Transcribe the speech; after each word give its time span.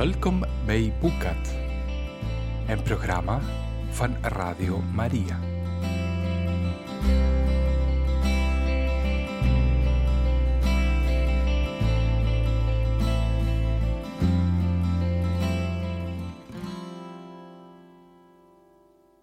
Welkom 0.00 0.44
bij 0.66 0.92
Boekat, 1.00 1.54
een 2.68 2.82
programma 2.82 3.40
van 3.90 4.16
Radio 4.22 4.78
Maria. 4.78 5.38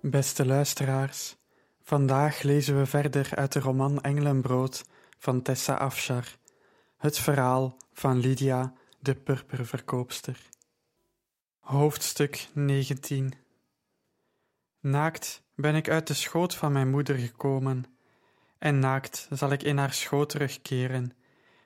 Beste 0.02 0.46
luisteraars, 0.46 1.36
vandaag 1.84 2.41
lezen 2.41 2.78
we 2.78 2.86
verder 2.86 3.30
uit 3.36 3.54
de 3.54 3.59
roman 3.59 4.02
Engelenbrood 4.02 4.84
van 5.18 5.41
Tessa 5.41 5.73
Afshar, 5.73 6.38
het 6.98 7.18
verhaal 7.18 7.78
van 7.94 8.20
Lydia, 8.20 8.73
de 9.00 9.16
purperverkoopster. 9.16 10.55
Hoofdstuk 11.68 12.48
19 12.54 13.34
Naakt 14.80 15.44
ben 15.56 15.76
ik 15.76 15.90
uit 15.90 16.07
de 16.07 16.14
schoot 16.14 16.56
van 16.56 16.71
mijn 16.71 16.90
moeder 16.90 17.16
gekomen, 17.16 17.86
en 18.57 18.80
naakt 18.80 19.28
zal 19.32 19.52
ik 19.52 19.64
in 19.64 19.78
haar 19.78 19.93
schoot 19.93 20.30
terugkeren. 20.30 21.14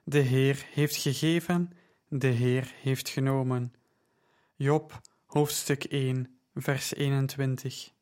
De 0.04 0.20
Heer 0.20 0.66
heeft 0.72 0.96
gegeven, 0.96 1.72
de 2.08 2.28
Heer 2.28 2.74
heeft 2.82 3.10
genomen. 3.10 3.74
Job, 4.56 5.02
hoofdstuk 5.26 5.84
1, 5.84 6.40
vers 6.56 6.94
21. 6.94 7.94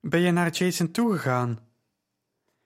Ben 0.00 0.20
je 0.20 0.30
naar 0.30 0.50
Jason 0.50 0.90
toegegaan? 0.90 1.58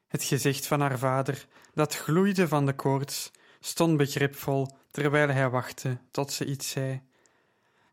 Het 0.07 0.23
gezicht 0.23 0.67
van 0.67 0.81
haar 0.81 0.99
vader, 0.99 1.47
dat 1.75 1.97
gloeide 1.97 2.49
van 2.49 2.67
de 2.67 2.75
koorts, 2.75 3.31
stond 3.61 3.97
begripvol 3.97 4.69
terwijl 4.91 5.29
hij 5.29 5.51
wachtte 5.51 5.99
tot 6.11 6.33
ze 6.33 6.45
iets 6.45 6.71
zei. 6.71 7.07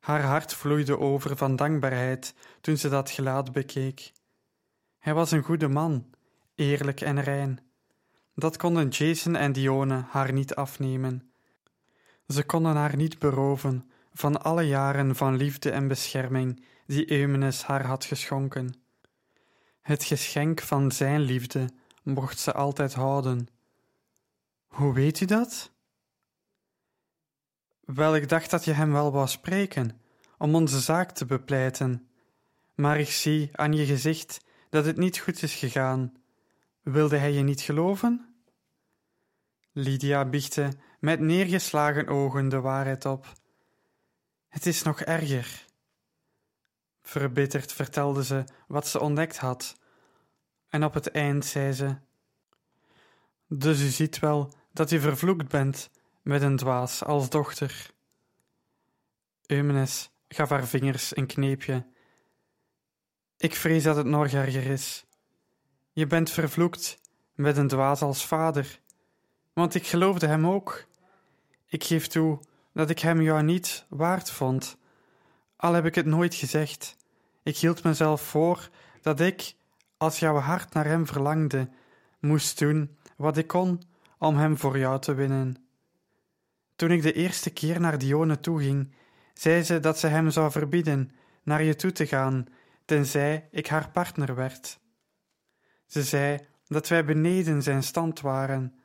Haar 0.05 0.23
hart 0.23 0.53
vloeide 0.53 0.99
over 0.99 1.37
van 1.37 1.55
dankbaarheid 1.55 2.35
toen 2.61 2.77
ze 2.77 2.89
dat 2.89 3.09
gelaat 3.09 3.51
bekeek. 3.51 4.11
Hij 4.99 5.13
was 5.13 5.31
een 5.31 5.43
goede 5.43 5.67
man, 5.67 6.05
eerlijk 6.55 7.01
en 7.01 7.21
rein. 7.21 7.59
Dat 8.35 8.57
konden 8.57 8.87
Jason 8.87 9.35
en 9.35 9.51
Dione 9.51 10.05
haar 10.09 10.33
niet 10.33 10.55
afnemen. 10.55 11.31
Ze 12.27 12.43
konden 12.43 12.75
haar 12.75 12.95
niet 12.95 13.19
beroven 13.19 13.91
van 14.13 14.41
alle 14.41 14.63
jaren 14.63 15.15
van 15.15 15.35
liefde 15.35 15.71
en 15.71 15.87
bescherming 15.87 16.65
die 16.85 17.11
Eumenes 17.11 17.63
haar 17.63 17.85
had 17.85 18.05
geschonken. 18.05 18.73
Het 19.81 20.03
geschenk 20.03 20.61
van 20.61 20.91
zijn 20.91 21.21
liefde 21.21 21.69
mocht 22.03 22.39
ze 22.39 22.53
altijd 22.53 22.93
houden. 22.93 23.47
Hoe 24.67 24.93
weet 24.93 25.19
u 25.19 25.25
dat? 25.25 25.74
Wel, 27.85 28.15
ik 28.15 28.29
dacht 28.29 28.49
dat 28.49 28.65
je 28.65 28.71
hem 28.71 28.91
wel 28.91 29.11
wou 29.11 29.27
spreken, 29.27 30.01
om 30.37 30.55
onze 30.55 30.79
zaak 30.79 31.11
te 31.11 31.25
bepleiten. 31.25 32.07
Maar 32.75 32.99
ik 32.99 33.09
zie 33.09 33.49
aan 33.51 33.73
je 33.73 33.85
gezicht 33.85 34.45
dat 34.69 34.85
het 34.85 34.97
niet 34.97 35.17
goed 35.17 35.41
is 35.41 35.55
gegaan. 35.55 36.13
Wilde 36.81 37.17
hij 37.17 37.31
je 37.31 37.41
niet 37.41 37.61
geloven? 37.61 38.35
Lydia 39.71 40.25
biechte 40.25 40.71
met 40.99 41.19
neergeslagen 41.19 42.07
ogen 42.07 42.49
de 42.49 42.59
waarheid 42.59 43.05
op. 43.05 43.33
Het 44.47 44.65
is 44.65 44.83
nog 44.83 45.01
erger. 45.01 45.65
Verbitterd 47.01 47.73
vertelde 47.73 48.23
ze 48.23 48.43
wat 48.67 48.87
ze 48.87 48.99
ontdekt 48.99 49.37
had, 49.37 49.75
en 50.69 50.83
op 50.83 50.93
het 50.93 51.11
eind 51.11 51.45
zei 51.45 51.71
ze: 51.71 51.95
Dus 53.47 53.81
u 53.81 53.87
ziet 53.87 54.19
wel 54.19 54.53
dat 54.73 54.91
u 54.91 54.99
vervloekt 54.99 55.47
bent 55.47 55.89
met 56.25 56.41
een 56.41 56.55
dwaas 56.55 57.03
als 57.03 57.29
dochter. 57.29 57.91
Eumenes 59.45 60.09
gaf 60.27 60.49
haar 60.49 60.67
vingers 60.67 61.17
een 61.17 61.25
kneepje. 61.25 61.85
Ik 63.37 63.55
vrees 63.55 63.83
dat 63.83 63.95
het 63.95 64.05
nog 64.05 64.27
erger 64.27 64.65
is. 64.65 65.05
Je 65.91 66.07
bent 66.07 66.29
vervloekt 66.29 66.99
met 67.33 67.57
een 67.57 67.67
dwaas 67.67 68.01
als 68.01 68.25
vader, 68.25 68.79
want 69.53 69.75
ik 69.75 69.87
geloofde 69.87 70.27
hem 70.27 70.47
ook. 70.47 70.85
Ik 71.65 71.83
geef 71.83 72.07
toe 72.07 72.39
dat 72.73 72.89
ik 72.89 72.99
hem 72.99 73.21
jou 73.21 73.43
niet 73.43 73.85
waard 73.89 74.31
vond, 74.31 74.77
al 75.55 75.73
heb 75.73 75.85
ik 75.85 75.95
het 75.95 76.05
nooit 76.05 76.35
gezegd. 76.35 76.95
Ik 77.43 77.57
hield 77.57 77.83
mezelf 77.83 78.21
voor 78.21 78.69
dat 79.01 79.19
ik, 79.19 79.55
als 79.97 80.19
jouw 80.19 80.37
hart 80.37 80.73
naar 80.73 80.85
hem 80.85 81.07
verlangde, 81.07 81.69
moest 82.19 82.59
doen 82.59 82.97
wat 83.17 83.37
ik 83.37 83.47
kon 83.47 83.81
om 84.17 84.37
hem 84.37 84.57
voor 84.57 84.77
jou 84.77 84.99
te 84.99 85.13
winnen. 85.13 85.64
Toen 86.75 86.91
ik 86.91 87.01
de 87.01 87.13
eerste 87.13 87.49
keer 87.49 87.79
naar 87.79 87.97
Dione 87.97 88.39
toeging, 88.39 88.93
zei 89.33 89.63
ze 89.63 89.79
dat 89.79 89.99
ze 89.99 90.07
hem 90.07 90.29
zou 90.29 90.51
verbieden 90.51 91.11
naar 91.43 91.63
je 91.63 91.75
toe 91.75 91.91
te 91.91 92.07
gaan, 92.07 92.45
tenzij 92.85 93.47
ik 93.51 93.67
haar 93.67 93.89
partner 93.89 94.35
werd. 94.35 94.79
Ze 95.85 96.03
zei 96.03 96.39
dat 96.67 96.87
wij 96.87 97.05
beneden 97.05 97.63
zijn 97.63 97.83
stand 97.83 98.21
waren. 98.21 98.79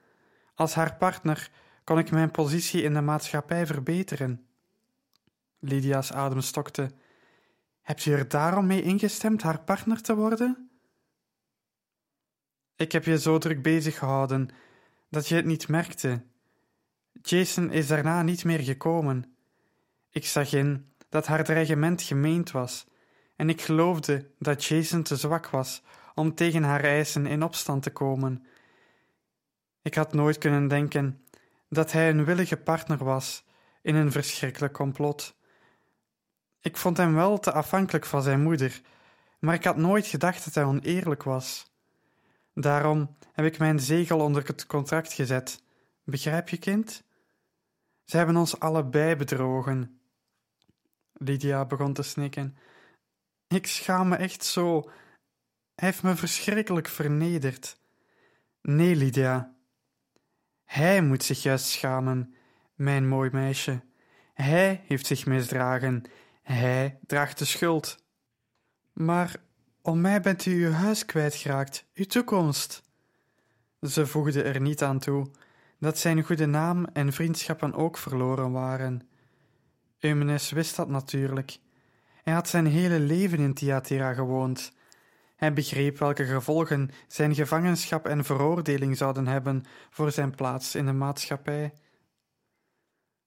Als 0.54 0.74
haar 0.74 0.96
partner 0.96 1.50
kon 1.84 1.98
ik 1.98 2.10
mijn 2.10 2.30
positie 2.30 2.82
in 2.82 2.94
de 2.94 3.00
maatschappij 3.00 3.66
verbeteren. 3.66 4.46
Lydia's 5.58 6.12
adem 6.12 6.40
stokte. 6.40 6.90
Hebt 7.80 8.06
u 8.06 8.12
er 8.12 8.28
daarom 8.28 8.66
mee 8.66 8.82
ingestemd 8.82 9.42
haar 9.42 9.60
partner 9.60 10.02
te 10.02 10.14
worden? 10.14 10.70
Ik 12.76 12.92
heb 12.92 13.04
je 13.04 13.18
zo 13.18 13.38
druk 13.38 13.62
bezig 13.62 13.98
gehouden 13.98 14.48
dat 15.08 15.28
je 15.28 15.34
het 15.34 15.44
niet 15.44 15.68
merkte. 15.68 16.22
Jason 17.22 17.70
is 17.70 17.86
daarna 17.86 18.22
niet 18.22 18.44
meer 18.44 18.60
gekomen. 18.60 19.34
Ik 20.10 20.26
zag 20.26 20.52
in 20.52 20.92
dat 21.08 21.26
haar 21.26 21.44
dreigement 21.44 22.02
gemeend 22.02 22.50
was, 22.50 22.86
en 23.36 23.48
ik 23.48 23.60
geloofde 23.60 24.30
dat 24.38 24.64
Jason 24.64 25.02
te 25.02 25.16
zwak 25.16 25.48
was 25.48 25.82
om 26.14 26.34
tegen 26.34 26.62
haar 26.62 26.84
eisen 26.84 27.26
in 27.26 27.42
opstand 27.42 27.82
te 27.82 27.90
komen. 27.90 28.46
Ik 29.82 29.94
had 29.94 30.12
nooit 30.12 30.38
kunnen 30.38 30.68
denken 30.68 31.24
dat 31.68 31.92
hij 31.92 32.10
een 32.10 32.24
willige 32.24 32.56
partner 32.56 33.04
was 33.04 33.44
in 33.82 33.94
een 33.94 34.12
verschrikkelijk 34.12 34.72
complot. 34.72 35.36
Ik 36.60 36.76
vond 36.76 36.96
hem 36.96 37.14
wel 37.14 37.38
te 37.38 37.52
afhankelijk 37.52 38.06
van 38.06 38.22
zijn 38.22 38.42
moeder, 38.42 38.80
maar 39.38 39.54
ik 39.54 39.64
had 39.64 39.76
nooit 39.76 40.06
gedacht 40.06 40.44
dat 40.44 40.54
hij 40.54 40.64
oneerlijk 40.64 41.22
was. 41.22 41.72
Daarom 42.54 43.16
heb 43.32 43.46
ik 43.46 43.58
mijn 43.58 43.80
zegel 43.80 44.20
onder 44.20 44.46
het 44.46 44.66
contract 44.66 45.12
gezet. 45.12 45.62
Begrijp 46.04 46.48
je, 46.48 46.56
kind? 46.56 47.02
Ze 48.10 48.16
hebben 48.16 48.36
ons 48.36 48.60
allebei 48.60 49.16
bedrogen. 49.16 50.00
Lydia 51.12 51.64
begon 51.64 51.92
te 51.92 52.02
snikken. 52.02 52.56
Ik 53.48 53.66
schaam 53.66 54.08
me 54.08 54.16
echt 54.16 54.44
zo. 54.44 54.80
Hij 55.74 55.88
heeft 55.88 56.02
me 56.02 56.16
verschrikkelijk 56.16 56.88
vernederd. 56.88 57.78
Nee, 58.62 58.96
Lydia. 58.96 59.54
Hij 60.64 61.02
moet 61.02 61.22
zich 61.22 61.42
juist 61.42 61.64
schamen, 61.64 62.34
mijn 62.74 63.08
mooi 63.08 63.30
meisje. 63.32 63.80
Hij 64.34 64.84
heeft 64.86 65.06
zich 65.06 65.26
misdragen. 65.26 66.02
Hij 66.42 66.98
draagt 67.06 67.38
de 67.38 67.44
schuld. 67.44 68.04
Maar 68.92 69.36
om 69.82 70.00
mij 70.00 70.20
bent 70.20 70.46
u 70.46 70.66
uw 70.66 70.72
huis 70.72 71.04
kwijtgeraakt, 71.04 71.84
uw 71.94 72.04
toekomst. 72.04 72.82
Ze 73.80 74.06
voegde 74.06 74.42
er 74.42 74.60
niet 74.60 74.82
aan 74.82 74.98
toe 74.98 75.30
dat 75.80 75.98
zijn 75.98 76.22
goede 76.22 76.46
naam 76.46 76.84
en 76.92 77.12
vriendschappen 77.12 77.74
ook 77.74 77.96
verloren 77.96 78.52
waren. 78.52 79.08
Eumenes 79.98 80.50
wist 80.50 80.76
dat 80.76 80.88
natuurlijk. 80.88 81.58
Hij 82.22 82.32
had 82.32 82.48
zijn 82.48 82.66
hele 82.66 82.98
leven 82.98 83.38
in 83.38 83.54
Thyatira 83.54 84.12
gewoond. 84.12 84.72
Hij 85.36 85.52
begreep 85.52 85.98
welke 85.98 86.24
gevolgen 86.24 86.90
zijn 87.08 87.34
gevangenschap 87.34 88.06
en 88.06 88.24
veroordeling 88.24 88.96
zouden 88.96 89.26
hebben 89.26 89.64
voor 89.90 90.12
zijn 90.12 90.34
plaats 90.34 90.74
in 90.74 90.86
de 90.86 90.92
maatschappij. 90.92 91.72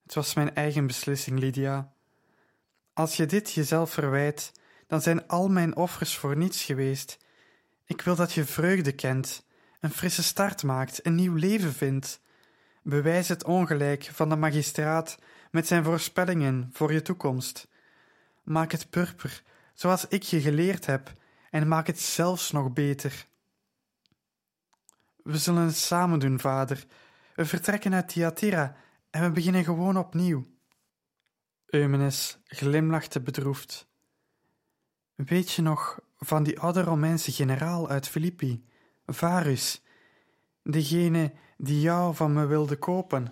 Het 0.03 0.13
was 0.13 0.33
mijn 0.33 0.55
eigen 0.55 0.87
beslissing, 0.87 1.39
Lydia. 1.39 1.93
Als 2.93 3.15
je 3.17 3.25
dit 3.25 3.51
jezelf 3.51 3.91
verwijt, 3.91 4.51
dan 4.87 5.01
zijn 5.01 5.27
al 5.27 5.47
mijn 5.49 5.75
offers 5.75 6.17
voor 6.17 6.37
niets 6.37 6.63
geweest. 6.63 7.17
Ik 7.85 8.01
wil 8.01 8.15
dat 8.15 8.33
je 8.33 8.45
vreugde 8.45 8.91
kent, 8.91 9.45
een 9.79 9.91
frisse 9.91 10.23
start 10.23 10.63
maakt, 10.63 11.05
een 11.05 11.15
nieuw 11.15 11.35
leven 11.35 11.73
vindt. 11.73 12.21
Bewijs 12.83 13.27
het 13.27 13.43
ongelijk 13.43 14.03
van 14.03 14.29
de 14.29 14.35
magistraat 14.35 15.19
met 15.51 15.67
zijn 15.67 15.83
voorspellingen 15.83 16.69
voor 16.73 16.93
je 16.93 17.01
toekomst. 17.01 17.67
Maak 18.43 18.71
het 18.71 18.89
purper, 18.89 19.43
zoals 19.73 20.07
ik 20.07 20.23
je 20.23 20.41
geleerd 20.41 20.85
heb, 20.85 21.13
en 21.51 21.67
maak 21.67 21.87
het 21.87 21.99
zelfs 21.99 22.51
nog 22.51 22.73
beter. 22.73 23.27
We 25.23 25.37
zullen 25.37 25.63
het 25.63 25.75
samen 25.75 26.19
doen, 26.19 26.39
vader. 26.39 26.85
We 27.35 27.45
vertrekken 27.45 27.93
uit 27.93 28.07
Thyatira 28.07 28.75
en 29.09 29.21
we 29.21 29.31
beginnen 29.31 29.63
gewoon 29.63 29.97
opnieuw. 29.97 30.45
Eumenes 31.65 32.37
glimlachte 32.45 33.21
bedroefd. 33.21 33.87
Weet 35.15 35.51
je 35.51 35.61
nog 35.61 35.99
van 36.17 36.43
die 36.43 36.59
oude 36.59 36.81
Romeinse 36.81 37.31
generaal 37.31 37.89
uit 37.89 38.07
Filippi, 38.07 38.65
Varus, 39.05 39.81
degene 40.63 41.33
die 41.63 41.81
jou 41.81 42.15
van 42.15 42.33
me 42.33 42.45
wilde 42.45 42.75
kopen? 42.75 43.31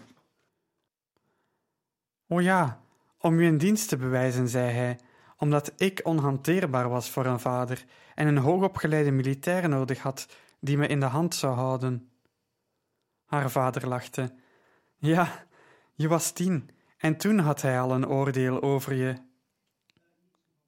O 2.27 2.39
ja, 2.39 2.79
Om 3.17 3.39
u 3.39 3.45
een 3.45 3.57
dienst 3.57 3.89
te 3.89 3.97
bewijzen, 3.97 4.47
zei 4.47 4.71
hij, 4.71 4.99
omdat 5.37 5.73
ik 5.77 5.99
onhanteerbaar 6.03 6.89
was 6.89 7.09
voor 7.09 7.25
een 7.25 7.39
vader 7.39 7.85
en 8.15 8.27
een 8.27 8.37
hoogopgeleide 8.37 9.11
militair 9.11 9.69
nodig 9.69 9.99
had 9.99 10.27
die 10.59 10.77
me 10.77 10.87
in 10.87 10.99
de 10.99 11.05
hand 11.05 11.35
zou 11.35 11.55
houden. 11.55 12.11
Haar 13.25 13.49
vader 13.49 13.87
lachte. 13.87 14.33
Ja, 14.97 15.45
je 15.93 16.07
was 16.07 16.31
tien 16.31 16.69
en 16.97 17.17
toen 17.17 17.39
had 17.39 17.61
hij 17.61 17.79
al 17.79 17.91
een 17.91 18.07
oordeel 18.07 18.61
over 18.61 18.93
je. 18.93 19.15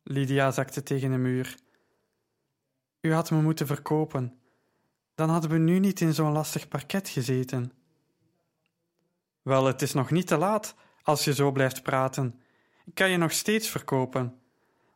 Lydia 0.03 0.51
zakte 0.51 0.83
tegen 0.83 1.11
de 1.11 1.17
muur. 1.17 1.57
U 3.01 3.13
had 3.13 3.31
me 3.31 3.41
moeten 3.41 3.67
verkopen. 3.67 4.42
Dan 5.15 5.29
hadden 5.29 5.49
we 5.49 5.57
nu 5.57 5.79
niet 5.79 6.01
in 6.01 6.13
zo'n 6.13 6.31
lastig 6.31 6.67
parket 6.67 7.09
gezeten. 7.09 7.71
Wel, 9.41 9.65
het 9.65 9.81
is 9.81 9.93
nog 9.93 10.11
niet 10.11 10.27
te 10.27 10.37
laat 10.37 10.75
als 11.01 11.23
je 11.23 11.33
zo 11.33 11.51
blijft 11.51 11.83
praten. 11.83 12.41
Ik 12.85 12.93
kan 12.93 13.09
je 13.09 13.17
nog 13.17 13.31
steeds 13.31 13.69
verkopen. 13.69 14.37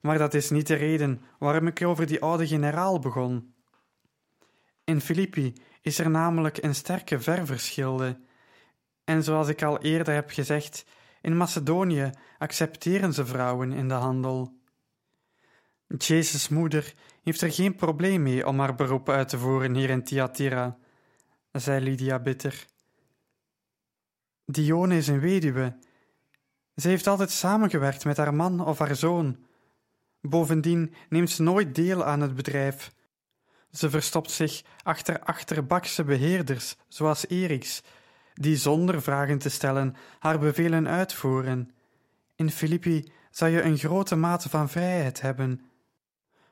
Maar 0.01 0.17
dat 0.17 0.33
is 0.33 0.49
niet 0.49 0.67
de 0.67 0.73
reden 0.73 1.21
waarom 1.39 1.67
ik 1.67 1.85
over 1.85 2.07
die 2.07 2.21
oude 2.21 2.47
generaal 2.47 2.99
begon. 2.99 3.53
In 4.83 5.01
Filippi 5.01 5.53
is 5.81 5.99
er 5.99 6.09
namelijk 6.09 6.63
een 6.63 6.75
sterke 6.75 7.19
ververschilde. 7.19 8.19
En 9.03 9.23
zoals 9.23 9.47
ik 9.47 9.63
al 9.63 9.79
eerder 9.79 10.13
heb 10.13 10.29
gezegd, 10.29 10.85
in 11.21 11.37
Macedonië 11.37 12.09
accepteren 12.37 13.13
ze 13.13 13.25
vrouwen 13.25 13.71
in 13.71 13.87
de 13.87 13.93
handel. 13.93 14.53
Jezus' 15.97 16.49
moeder 16.49 16.93
heeft 17.27 17.41
er 17.41 17.51
geen 17.51 17.75
probleem 17.75 18.23
mee 18.23 18.47
om 18.47 18.59
haar 18.59 18.75
beroep 18.75 19.09
uit 19.09 19.29
te 19.29 19.37
voeren 19.37 19.75
hier 19.75 19.89
in 19.89 20.03
Thyatira, 20.03 20.77
zei 21.51 21.83
Lydia 21.83 22.19
bitter. 22.19 22.65
Dione 24.45 24.97
is 24.97 25.07
een 25.07 25.19
weduwe. 25.19 25.77
Ze 26.75 26.87
heeft 26.87 27.07
altijd 27.07 27.31
samengewerkt 27.31 28.05
met 28.05 28.17
haar 28.17 28.33
man 28.33 28.65
of 28.65 28.79
haar 28.79 28.95
zoon. 28.95 29.37
Bovendien 30.21 30.93
neemt 31.09 31.29
ze 31.29 31.41
nooit 31.41 31.75
deel 31.75 32.05
aan 32.05 32.21
het 32.21 32.35
bedrijf. 32.35 32.91
Ze 33.71 33.89
verstopt 33.89 34.31
zich 34.31 34.61
achter 34.83 35.19
achterbakse 35.19 36.03
beheerders, 36.03 36.75
zoals 36.87 37.27
Eriks, 37.27 37.83
die 38.33 38.55
zonder 38.55 39.01
vragen 39.01 39.37
te 39.37 39.49
stellen 39.49 39.95
haar 40.19 40.39
bevelen 40.39 40.87
uitvoeren. 40.87 41.71
In 42.35 42.51
Filippi 42.51 43.11
zou 43.31 43.51
je 43.51 43.61
een 43.61 43.77
grote 43.77 44.15
mate 44.15 44.49
van 44.49 44.69
vrijheid 44.69 45.21
hebben. 45.21 45.66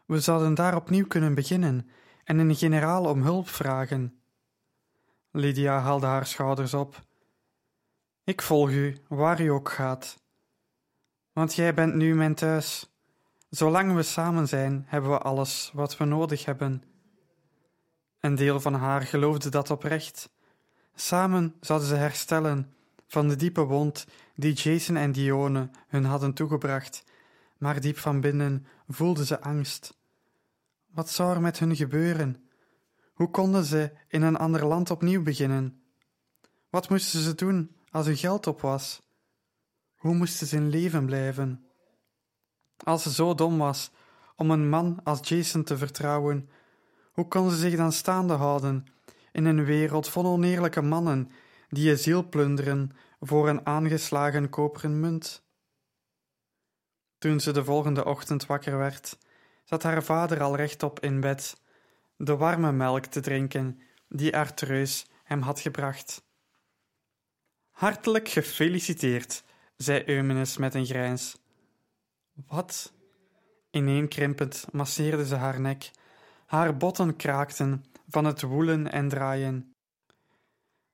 We 0.06 0.20
zouden 0.20 0.54
daar 0.54 0.76
opnieuw 0.76 1.08
kunnen 1.08 1.34
beginnen 1.34 1.90
en 2.24 2.38
een 2.38 2.56
generaal 2.56 3.06
om 3.06 3.22
hulp 3.22 3.50
vragen. 3.50 4.20
Lydia 5.32 5.80
haalde 5.80 6.06
haar 6.06 6.26
schouders 6.26 6.74
op. 6.74 7.02
Ik 8.24 8.42
volg 8.42 8.70
u, 8.70 8.98
waar 9.08 9.42
u 9.42 9.48
ook 9.48 9.70
gaat. 9.70 10.24
Want 11.34 11.56
jij 11.56 11.74
bent 11.74 11.96
nu 11.96 12.16
mijn 12.16 12.36
thuis. 12.36 12.90
Zolang 13.50 13.96
we 13.96 14.04
samen 14.04 14.48
zijn, 14.48 14.84
hebben 14.88 15.10
we 15.10 15.18
alles 15.18 15.72
wat 15.74 15.98
we 15.98 16.06
nodig 16.06 16.46
hebben. 16.46 16.84
Een 18.20 18.36
deel 18.36 18.60
van 18.60 18.74
haar 18.74 19.02
geloofde 19.02 19.50
dat 19.50 19.70
oprecht. 19.70 20.30
Samen 20.96 21.56
zouden 21.60 21.88
ze 21.88 21.96
herstellen 21.96 22.74
van 23.08 23.28
de 23.28 23.36
diepe 23.36 23.64
wond 23.64 24.08
die 24.36 24.54
Jason 24.54 24.96
en 24.96 25.12
Dione 25.12 25.70
hun 25.88 26.06
hadden 26.06 26.34
toegebracht, 26.34 27.04
maar 27.58 27.82
diep 27.82 27.98
van 27.98 28.22
binnen 28.22 28.66
voelden 28.88 29.26
ze 29.26 29.42
angst. 29.42 29.98
Wat 30.86 31.10
zou 31.10 31.34
er 31.34 31.42
met 31.42 31.60
hun 31.60 31.76
gebeuren? 31.76 32.50
Hoe 33.14 33.30
konden 33.30 33.64
ze 33.64 33.92
in 34.08 34.22
een 34.22 34.38
ander 34.38 34.66
land 34.66 34.92
opnieuw 34.92 35.24
beginnen? 35.24 35.82
Wat 36.70 36.90
moesten 36.90 37.20
ze 37.20 37.36
doen 37.36 37.76
als 37.92 38.06
hun 38.06 38.18
geld 38.18 38.48
op 38.48 38.62
was? 38.62 39.02
Hoe 39.96 40.16
moesten 40.16 40.48
ze 40.48 40.56
in 40.56 40.70
leven 40.70 41.06
blijven? 41.06 41.66
Als 42.84 43.04
ze 43.04 43.12
zo 43.12 43.34
dom 43.34 43.58
was 43.58 43.92
om 44.36 44.52
een 44.52 44.70
man 44.70 45.00
als 45.04 45.28
Jason 45.28 45.64
te 45.64 45.78
vertrouwen, 45.78 46.50
hoe 47.12 47.28
kon 47.28 47.50
ze 47.50 47.58
zich 47.58 47.76
dan 47.76 47.92
staande 47.92 48.34
houden 48.34 48.86
in 49.32 49.46
een 49.46 49.66
wereld 49.66 50.10
vol 50.10 50.26
oneerlijke 50.26 50.82
mannen 50.82 51.32
die 51.70 51.88
je 51.88 51.98
ziel 51.98 52.30
plunderen 52.30 52.92
voor 53.20 53.50
een 53.50 53.66
aangeslagen 53.66 54.50
koperen 54.50 55.00
munt? 55.00 55.45
Toen 57.26 57.40
ze 57.40 57.52
de 57.52 57.64
volgende 57.64 58.06
ochtend 58.06 58.46
wakker 58.46 58.78
werd, 58.78 59.18
zat 59.64 59.84
haar 59.84 60.04
vader 60.04 60.42
al 60.42 60.56
rechtop 60.56 61.00
in 61.00 61.20
bed, 61.20 61.62
de 62.18 62.36
warme 62.36 62.72
melk 62.72 63.06
te 63.06 63.20
drinken 63.20 63.80
die 64.10 64.38
Artreus 64.38 65.08
hem 65.24 65.42
had 65.42 65.60
gebracht. 65.60 66.24
Hartelijk 67.72 68.30
gefeliciteerd, 68.30 69.44
zei 69.78 70.04
Eumenes 70.06 70.58
met 70.58 70.74
een 70.74 70.86
grijns. 70.86 71.38
Wat? 72.48 72.94
Ineenkrimpend 73.72 74.68
masseerde 74.72 75.26
ze 75.26 75.36
haar 75.36 75.62
nek. 75.62 75.92
Haar 76.46 76.78
botten 76.78 77.16
kraakten 77.16 77.86
van 78.10 78.26
het 78.26 78.42
woelen 78.42 78.92
en 78.92 79.10
draaien. 79.10 79.74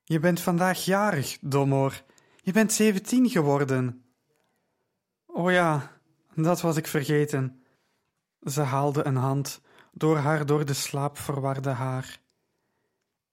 Je 0.04 0.20
bent 0.20 0.40
vandaag 0.40 0.86
jarig, 0.86 1.38
Domor. 1.42 2.04
Je 2.42 2.52
bent 2.52 2.74
zeventien 2.74 3.30
geworden. 3.30 4.06
O 5.26 5.50
ja, 5.50 6.00
dat 6.36 6.62
was 6.62 6.78
ik 6.78 6.88
vergeten. 6.88 7.64
Ze 8.44 8.62
haalde 8.62 9.06
een 9.06 9.16
hand 9.16 9.62
door 9.92 10.18
haar 10.18 10.46
door 10.46 10.66
de 10.66 10.74
slaap 10.74 11.18
verwarde 11.18 11.70
haar. 11.70 12.20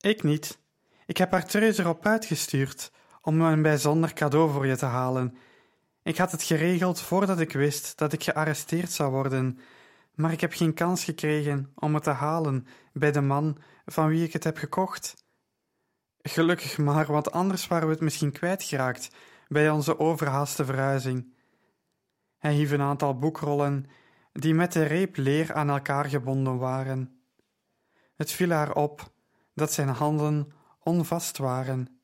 Ik 0.00 0.22
niet. 0.22 0.58
Ik 1.06 1.16
heb 1.16 1.30
haar 1.30 1.46
treus 1.46 1.78
erop 1.78 2.06
uitgestuurd 2.06 2.92
om 3.22 3.40
een 3.40 3.62
bijzonder 3.62 4.12
cadeau 4.12 4.52
voor 4.52 4.66
je 4.66 4.76
te 4.76 4.86
halen 4.86 5.36
ik 6.08 6.18
had 6.18 6.32
het 6.32 6.42
geregeld 6.42 7.00
voordat 7.00 7.40
ik 7.40 7.52
wist 7.52 7.98
dat 7.98 8.12
ik 8.12 8.24
gearresteerd 8.24 8.92
zou 8.92 9.10
worden, 9.10 9.58
maar 10.14 10.32
ik 10.32 10.40
heb 10.40 10.52
geen 10.52 10.74
kans 10.74 11.04
gekregen 11.04 11.72
om 11.74 11.94
het 11.94 12.02
te 12.02 12.10
halen 12.10 12.66
bij 12.92 13.12
de 13.12 13.20
man 13.20 13.58
van 13.86 14.08
wie 14.08 14.24
ik 14.24 14.32
het 14.32 14.44
heb 14.44 14.56
gekocht. 14.56 15.14
Gelukkig 16.22 16.78
maar, 16.78 17.06
want 17.06 17.30
anders 17.30 17.66
waren 17.66 17.86
we 17.86 17.92
het 17.92 18.02
misschien 18.02 18.32
kwijtgeraakt 18.32 19.10
bij 19.48 19.70
onze 19.70 19.98
overhaaste 19.98 20.64
verhuizing. 20.64 21.34
Hij 22.38 22.54
hief 22.54 22.70
een 22.70 22.80
aantal 22.80 23.18
boekrollen 23.18 23.86
die 24.32 24.54
met 24.54 24.72
de 24.72 24.82
reep 24.82 25.16
leer 25.16 25.54
aan 25.54 25.70
elkaar 25.70 26.04
gebonden 26.04 26.58
waren. 26.58 27.22
Het 28.16 28.32
viel 28.32 28.50
haar 28.50 28.74
op 28.74 29.12
dat 29.54 29.72
zijn 29.72 29.88
handen 29.88 30.52
onvast 30.82 31.38
waren. 31.38 32.00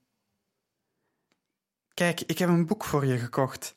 Kijk, 1.95 2.21
ik 2.21 2.39
heb 2.39 2.49
een 2.49 2.67
boek 2.67 2.85
voor 2.85 3.07
je 3.07 3.19
gekocht. 3.19 3.77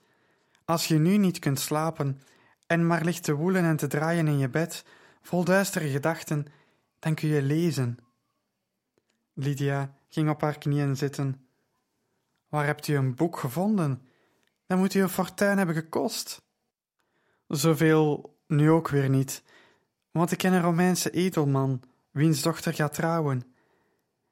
Als 0.65 0.87
je 0.87 0.97
nu 0.97 1.17
niet 1.17 1.39
kunt 1.39 1.59
slapen 1.59 2.21
en 2.65 2.87
maar 2.87 3.03
ligt 3.03 3.23
te 3.23 3.33
woelen 3.33 3.63
en 3.63 3.77
te 3.77 3.87
draaien 3.87 4.27
in 4.27 4.37
je 4.37 4.49
bed, 4.49 4.85
vol 5.21 5.43
duistere 5.43 5.89
gedachten, 5.89 6.45
dan 6.99 7.15
kun 7.15 7.29
je 7.29 7.41
lezen. 7.41 7.97
Lydia 9.33 9.95
ging 10.07 10.29
op 10.29 10.41
haar 10.41 10.57
knieën 10.57 10.95
zitten. 10.95 11.47
Waar 12.47 12.65
hebt 12.65 12.87
u 12.87 12.95
een 12.95 13.15
boek 13.15 13.37
gevonden? 13.37 14.07
Dan 14.65 14.77
moet 14.77 14.93
u 14.93 15.01
een 15.01 15.09
fortuin 15.09 15.57
hebben 15.57 15.75
gekost. 15.75 16.46
Zoveel 17.47 18.37
nu 18.47 18.71
ook 18.71 18.89
weer 18.89 19.09
niet, 19.09 19.43
want 20.11 20.31
ik 20.31 20.37
ken 20.37 20.53
een 20.53 20.61
Romeinse 20.61 21.09
edelman, 21.09 21.83
wiens 22.11 22.41
dochter 22.41 22.73
gaat 22.73 22.93
trouwen. 22.93 23.55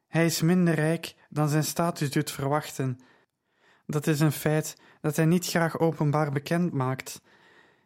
Hij 0.07 0.25
is 0.25 0.41
minder 0.41 0.73
rijk 0.73 1.15
dan 1.29 1.49
zijn 1.49 1.63
status 1.63 2.11
doet 2.11 2.31
verwachten. 2.31 2.99
Dat 3.85 4.07
is 4.07 4.19
een 4.19 4.31
feit 4.31 4.77
dat 5.01 5.15
hij 5.15 5.25
niet 5.25 5.45
graag 5.45 5.79
openbaar 5.79 6.31
bekend 6.31 6.73
maakt. 6.73 7.21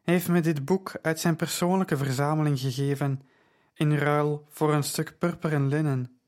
Hij 0.03 0.13
heeft 0.13 0.27
me 0.27 0.41
dit 0.41 0.65
boek 0.65 0.91
uit 1.01 1.19
zijn 1.19 1.35
persoonlijke 1.35 1.97
verzameling 1.97 2.59
gegeven, 2.59 3.21
in 3.73 3.97
ruil 3.97 4.45
voor 4.49 4.73
een 4.73 4.83
stuk 4.83 5.17
purper 5.17 5.53
en 5.53 5.67
linnen. 5.67 6.19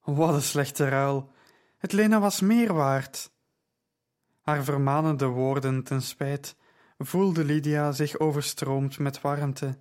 Wat 0.00 0.34
een 0.34 0.42
slechte 0.42 0.88
ruil! 0.88 1.30
Het 1.78 1.92
linnen 1.92 2.20
was 2.20 2.40
meer 2.40 2.74
waard. 2.74 3.32
Haar 4.40 4.64
vermanende 4.64 5.26
woorden 5.26 5.82
ten 5.82 6.02
spijt 6.02 6.56
voelde 7.06 7.44
Lydia 7.44 7.92
zich 7.92 8.18
overstroomd 8.18 8.98
met 8.98 9.20
warmte. 9.20 9.76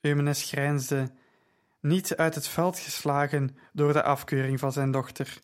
Eumenes 0.00 0.42
grijnsde, 0.42 1.10
niet 1.80 2.16
uit 2.16 2.34
het 2.34 2.48
veld 2.48 2.78
geslagen 2.78 3.56
door 3.72 3.92
de 3.92 4.02
afkeuring 4.02 4.58
van 4.60 4.72
zijn 4.72 4.90
dochter. 4.90 5.38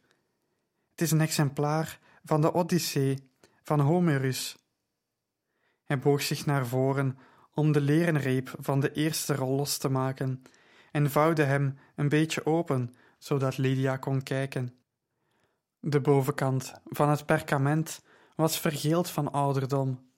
Het 0.91 1.01
is 1.01 1.11
een 1.11 1.21
exemplaar 1.21 1.99
van 2.25 2.41
de 2.41 2.53
Odyssee 2.53 3.31
van 3.63 3.81
Homerus. 3.81 4.57
Hij 5.85 5.99
boog 5.99 6.23
zich 6.23 6.47
naar 6.47 6.67
voren 6.67 7.19
om 7.55 7.73
de 7.73 7.81
leren 7.81 8.19
reep 8.19 8.55
van 8.59 8.81
de 8.81 8.93
eerste 8.93 9.35
rol 9.35 9.57
los 9.57 9.79
te 9.79 9.89
maken 9.89 10.43
en 10.93 11.11
vouwde 11.11 11.43
hem 11.43 11.79
een 11.95 12.09
beetje 12.09 12.47
open, 12.47 12.95
zodat 13.19 13.59
Lydia 13.59 13.97
kon 13.97 14.23
kijken. 14.23 14.75
De 15.81 16.01
bovenkant 16.01 16.75
van 16.85 17.09
het 17.09 17.27
perkament 17.27 18.03
was 18.35 18.61
vergeeld 18.61 19.11
van 19.11 19.33
ouderdom. 19.33 20.10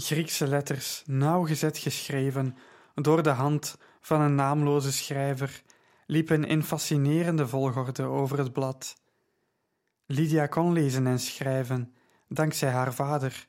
Griekse 0.00 0.46
letters, 0.46 1.02
nauwgezet 1.06 1.78
geschreven 1.78 2.56
door 2.94 3.22
de 3.22 3.30
hand 3.30 3.76
van 4.00 4.20
een 4.20 4.34
naamloze 4.34 4.92
schrijver, 4.92 5.62
liepen 6.06 6.44
in 6.44 6.62
fascinerende 6.62 7.48
volgorde 7.48 8.02
over 8.02 8.38
het 8.38 8.52
blad. 8.52 8.94
Lydia 10.06 10.46
kon 10.46 10.72
lezen 10.72 11.06
en 11.06 11.18
schrijven, 11.18 11.94
dankzij 12.28 12.70
haar 12.70 12.94
vader, 12.94 13.46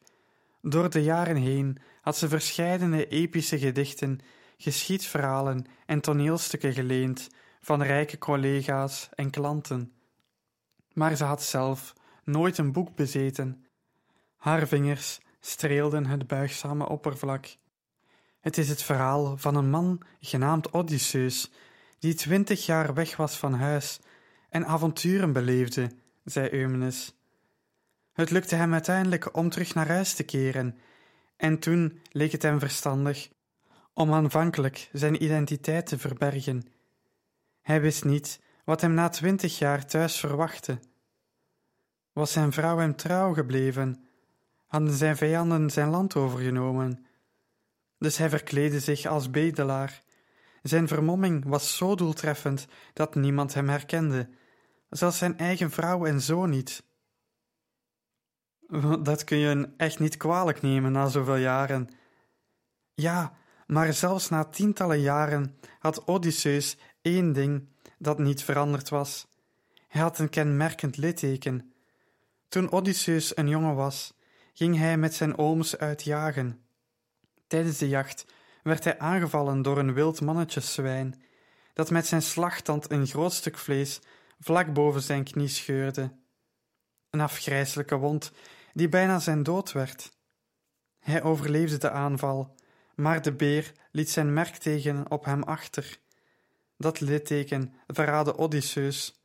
Door 0.61 0.89
de 0.89 1.03
jaren 1.03 1.35
heen 1.35 1.77
had 2.01 2.17
ze 2.17 2.27
verscheidene 2.27 3.07
epische 3.07 3.59
gedichten, 3.59 4.19
geschiedverhalen 4.57 5.65
en 5.85 6.01
toneelstukken 6.01 6.73
geleend 6.73 7.29
van 7.61 7.81
rijke 7.81 8.17
collega's 8.17 9.09
en 9.15 9.29
klanten. 9.29 9.93
Maar 10.93 11.15
ze 11.15 11.23
had 11.23 11.43
zelf 11.43 11.93
nooit 12.23 12.57
een 12.57 12.71
boek 12.71 12.95
bezeten. 12.95 13.65
Haar 14.37 14.67
vingers 14.67 15.19
streelden 15.41 16.05
het 16.05 16.27
buigzame 16.27 16.89
oppervlak. 16.89 17.45
Het 18.39 18.57
is 18.57 18.69
het 18.69 18.83
verhaal 18.83 19.37
van 19.37 19.55
een 19.55 19.69
man 19.69 20.01
genaamd 20.19 20.73
Odysseus, 20.73 21.51
die 21.99 22.13
twintig 22.13 22.65
jaar 22.65 22.93
weg 22.93 23.15
was 23.15 23.37
van 23.37 23.53
huis 23.53 23.99
en 24.49 24.65
avonturen 24.65 25.33
beleefde, 25.33 25.91
zei 26.23 26.49
Eumenes. 26.51 27.15
Het 28.13 28.29
lukte 28.29 28.55
hem 28.55 28.73
uiteindelijk 28.73 29.37
om 29.37 29.49
terug 29.49 29.73
naar 29.73 29.87
huis 29.87 30.13
te 30.13 30.23
keren, 30.23 30.77
en 31.37 31.59
toen 31.59 32.01
leek 32.11 32.31
het 32.31 32.41
hem 32.41 32.59
verstandig 32.59 33.29
om 33.93 34.13
aanvankelijk 34.13 34.89
zijn 34.91 35.23
identiteit 35.23 35.85
te 35.85 35.97
verbergen. 35.97 36.63
Hij 37.61 37.81
wist 37.81 38.05
niet 38.05 38.41
wat 38.65 38.81
hem 38.81 38.93
na 38.93 39.09
twintig 39.09 39.57
jaar 39.57 39.85
thuis 39.85 40.19
verwachtte. 40.19 40.79
Was 42.13 42.31
zijn 42.31 42.51
vrouw 42.51 42.77
hem 42.77 42.95
trouw 42.95 43.33
gebleven? 43.33 44.05
Hadden 44.71 44.93
zijn 44.93 45.17
vijanden 45.17 45.69
zijn 45.69 45.89
land 45.89 46.15
overgenomen? 46.15 47.05
Dus 47.97 48.17
hij 48.17 48.29
verkleedde 48.29 48.79
zich 48.79 49.05
als 49.05 49.29
bedelaar. 49.29 50.03
Zijn 50.61 50.87
vermomming 50.87 51.45
was 51.45 51.77
zo 51.77 51.95
doeltreffend 51.95 52.67
dat 52.93 53.15
niemand 53.15 53.53
hem 53.53 53.69
herkende, 53.69 54.29
zelfs 54.89 55.17
zijn 55.17 55.37
eigen 55.37 55.71
vrouw 55.71 56.05
en 56.05 56.21
zoon 56.21 56.49
niet. 56.49 56.83
Dat 59.01 59.23
kun 59.23 59.37
je 59.37 59.69
echt 59.77 59.99
niet 59.99 60.17
kwalijk 60.17 60.61
nemen 60.61 60.91
na 60.91 61.07
zoveel 61.07 61.35
jaren. 61.35 61.89
Ja, 62.93 63.33
maar 63.67 63.93
zelfs 63.93 64.29
na 64.29 64.43
tientallen 64.43 65.01
jaren 65.01 65.57
had 65.79 66.07
Odysseus 66.07 66.77
één 67.01 67.33
ding 67.33 67.67
dat 67.97 68.19
niet 68.19 68.43
veranderd 68.43 68.89
was. 68.89 69.27
Hij 69.87 70.01
had 70.01 70.19
een 70.19 70.29
kenmerkend 70.29 70.97
litteken. 70.97 71.73
Toen 72.47 72.71
Odysseus 72.71 73.37
een 73.37 73.47
jongen 73.47 73.75
was, 73.75 74.13
ging 74.61 74.77
hij 74.77 74.97
met 74.97 75.13
zijn 75.13 75.37
ooms 75.37 75.77
uitjagen. 75.77 76.61
Tijdens 77.47 77.77
de 77.77 77.87
jacht 77.87 78.25
werd 78.63 78.83
hij 78.83 78.99
aangevallen 78.99 79.61
door 79.61 79.77
een 79.77 79.93
wild 79.93 80.21
mannetjeszwijn, 80.21 81.21
dat 81.73 81.89
met 81.89 82.07
zijn 82.07 82.21
slagtand 82.21 82.91
een 82.91 83.07
groot 83.07 83.33
stuk 83.33 83.57
vlees 83.57 83.99
vlak 84.39 84.73
boven 84.73 85.01
zijn 85.01 85.23
knie 85.23 85.47
scheurde. 85.47 86.11
Een 87.09 87.21
afgrijselijke 87.21 87.95
wond 87.97 88.31
die 88.73 88.89
bijna 88.89 89.19
zijn 89.19 89.43
dood 89.43 89.71
werd. 89.71 90.17
Hij 90.99 91.23
overleefde 91.23 91.77
de 91.77 91.89
aanval, 91.89 92.55
maar 92.95 93.21
de 93.21 93.33
beer 93.33 93.71
liet 93.91 94.09
zijn 94.09 94.33
merkteken 94.33 95.11
op 95.11 95.25
hem 95.25 95.43
achter. 95.43 95.99
Dat 96.77 96.99
litteken 96.99 97.73
verraadde 97.87 98.37
Odysseus 98.37 99.21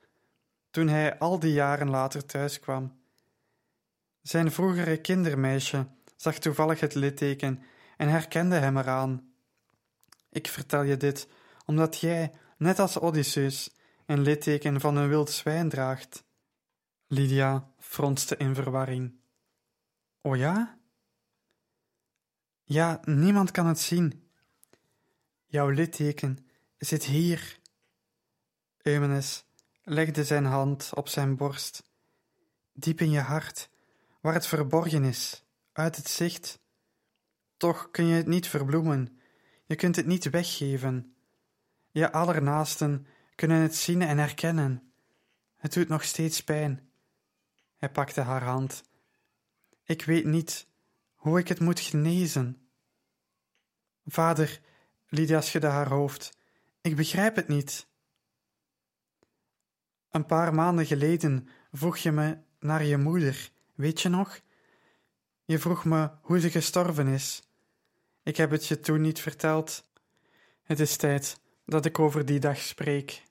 toen 0.71 0.89
hij 0.89 1.19
al 1.19 1.39
die 1.39 1.53
jaren 1.53 1.91
later 1.91 2.27
thuis 2.27 2.61
kwam. 2.61 3.05
Zijn 4.27 4.53
vroegere 4.53 5.01
kindermeisje 5.01 5.87
zag 6.17 6.39
toevallig 6.39 6.81
het 6.81 6.95
litteken 6.95 7.63
en 7.97 8.09
herkende 8.09 8.57
hem 8.57 8.77
eraan. 8.77 9.33
Ik 10.31 10.49
vertel 10.49 10.83
je 10.83 10.97
dit 10.97 11.29
omdat 11.65 12.01
jij, 12.01 12.33
net 12.57 12.79
als 12.79 12.99
Odysseus, 12.99 13.75
een 14.07 14.21
litteken 14.21 14.81
van 14.81 14.97
een 14.97 15.09
wild 15.09 15.31
zwijn 15.31 15.69
draagt. 15.69 16.25
Lydia 17.07 17.71
fronste 17.79 18.37
in 18.37 18.55
verwarring. 18.55 19.15
O 20.23 20.35
ja? 20.35 20.79
Ja, 22.65 23.01
niemand 23.05 23.51
kan 23.51 23.67
het 23.67 23.81
zien. 23.81 24.31
Jouw 25.45 25.69
litteken 25.69 26.47
zit 26.79 27.05
hier. 27.05 27.59
Eumenes 28.83 29.45
legde 29.83 30.25
zijn 30.25 30.45
hand 30.45 30.91
op 30.95 31.09
zijn 31.09 31.37
borst, 31.37 31.83
diep 32.73 33.01
in 33.01 33.11
je 33.11 33.21
hart, 33.21 33.75
waar 34.27 34.35
het 34.35 34.47
verborgen 34.47 35.05
is, 35.05 35.45
uit 35.73 35.97
het 35.97 36.09
zicht. 36.09 36.61
Toch 37.57 37.91
kun 37.91 38.07
je 38.07 38.15
het 38.15 38.27
niet 38.27 38.49
verbloemen, 38.49 39.21
je 39.65 39.75
kunt 39.75 39.97
het 39.97 40.07
niet 40.07 40.31
weggeven. 40.31 41.17
Je 41.91 42.13
allernaasten 42.13 43.07
kunnen 43.35 43.61
het 43.61 43.75
zien 43.75 44.03
en 44.03 44.19
herkennen. 44.19 44.93
Het 45.57 45.73
doet 45.73 45.89
nog 45.89 46.05
steeds 46.05 46.45
pijn. 46.45 46.91
Hij 47.77 47.91
pakte 47.91 48.21
haar 48.21 48.43
hand. 48.43 48.83
Ik 49.85 50.05
weet 50.05 50.25
niet 50.25 50.67
hoe 51.15 51.39
ik 51.39 51.49
het 51.49 51.61
moet 51.61 51.81
genezen. 51.81 52.69
Vader, 54.07 54.61
Lydia 55.09 55.41
schudde 55.41 55.69
haar 55.69 55.89
hoofd. 55.89 56.39
Ik 56.81 56.97
begrijp 56.97 57.37
het 57.37 57.49
niet. 57.49 57.87
Een 60.11 60.27
paar 60.27 60.55
maanden 60.55 60.87
geleden 60.87 61.49
vroeg 61.73 61.97
je 61.97 62.13
me 62.13 62.39
naar 62.59 62.85
je 62.85 62.97
moeder, 62.97 63.55
weet 63.77 64.01
je 64.01 64.09
nog? 64.09 64.41
Je 65.45 65.59
vroeg 65.59 65.85
me 65.85 66.11
hoe 66.23 66.41
ze 66.41 66.51
gestorven 66.51 67.07
is. 67.07 67.43
Ik 68.23 68.37
heb 68.37 68.51
het 68.51 68.67
je 68.67 68.81
toen 68.81 69.01
niet 69.01 69.21
verteld. 69.21 69.85
Het 70.63 70.81
is 70.81 70.97
tijd 70.97 71.41
dat 71.65 71.85
ik 71.85 71.99
over 71.99 72.25
die 72.25 72.39
dag 72.39 72.59
spreek. 72.59 73.23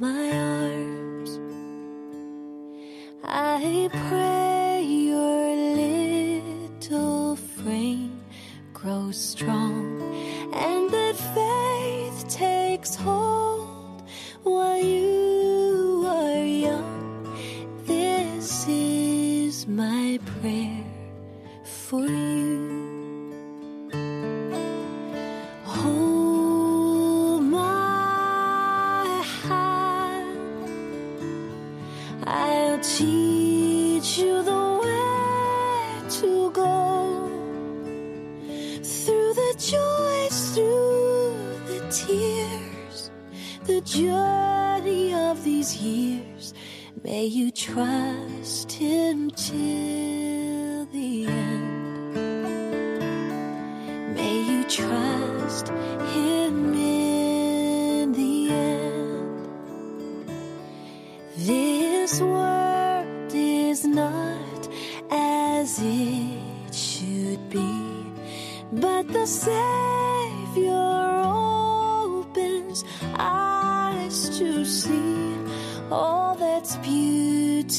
My 0.00 0.30
arms. 0.38 1.38
I 3.22 3.88
pray 3.92 4.23
This 62.14 62.22
world 62.22 63.32
is 63.34 63.84
not 63.84 64.68
as 65.10 65.80
it 65.82 66.72
should 66.72 67.50
be, 67.50 68.06
but 68.72 69.08
the 69.08 69.26
Savior 69.26 70.70
opens 71.26 72.84
eyes 73.14 74.28
to 74.38 74.64
see 74.64 75.34
all 75.90 76.36
that's 76.36 76.76
beautiful 76.76 77.74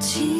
情 0.00 0.39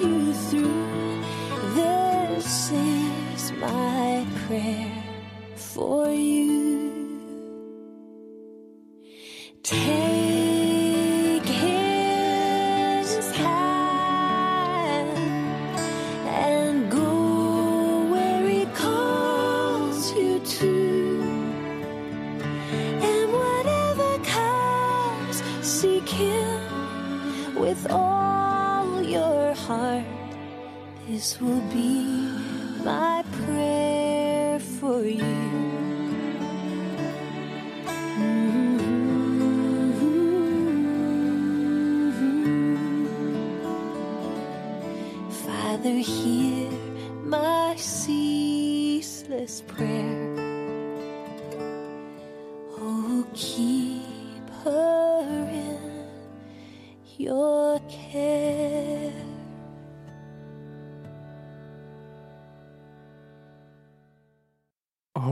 through. 0.00 1.22
This 1.74 2.72
is 2.72 3.52
my 3.52 4.26
prayer 4.46 4.92
for 5.56 6.10
you. 6.10 6.89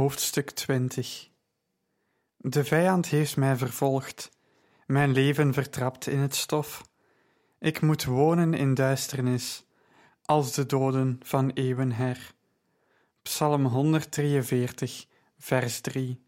Hoofdstuk 0.09 0.51
20 0.51 1.31
De 2.37 2.65
vijand 2.65 3.07
heeft 3.07 3.37
mij 3.37 3.57
vervolgd, 3.57 4.31
mijn 4.87 5.13
leven 5.13 5.53
vertrapt 5.53 6.07
in 6.07 6.19
het 6.19 6.35
stof. 6.35 6.89
Ik 7.59 7.81
moet 7.81 8.05
wonen 8.05 8.55
in 8.55 8.75
duisternis, 8.75 9.65
als 10.23 10.55
de 10.55 10.67
doden 10.67 11.21
van 11.23 11.51
eeuwen 11.51 11.93
her. 11.93 12.35
Psalm 13.23 13.65
143, 13.67 15.07
vers 15.39 15.81
3 15.81 16.25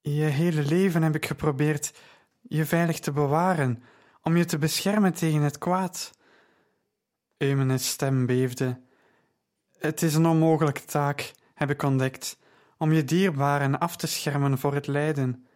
Je 0.00 0.24
hele 0.24 0.64
leven 0.64 1.02
heb 1.02 1.14
ik 1.14 1.26
geprobeerd 1.26 1.98
je 2.40 2.64
veilig 2.64 2.98
te 2.98 3.12
bewaren, 3.12 3.82
om 4.22 4.36
je 4.36 4.44
te 4.44 4.58
beschermen 4.58 5.14
tegen 5.14 5.40
het 5.40 5.58
kwaad. 5.58 6.10
Eumenes 7.36 7.88
stem 7.88 8.26
beefde. 8.26 8.90
Het 9.82 10.02
is 10.02 10.14
een 10.14 10.26
onmogelijke 10.26 10.84
taak, 10.84 11.32
heb 11.54 11.70
ik 11.70 11.82
ontdekt, 11.82 12.38
om 12.76 12.92
je 12.92 13.04
dierbaren 13.04 13.78
af 13.78 13.96
te 13.96 14.06
schermen 14.06 14.58
voor 14.58 14.74
het 14.74 14.86
lijden. 14.86 15.46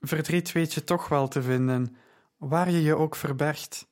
Verdriet 0.00 0.52
weet 0.52 0.74
je 0.74 0.84
toch 0.84 1.08
wel 1.08 1.28
te 1.28 1.42
vinden, 1.42 1.96
waar 2.36 2.70
je 2.70 2.82
je 2.82 2.94
ook 2.94 3.16
verbergt. 3.16 3.88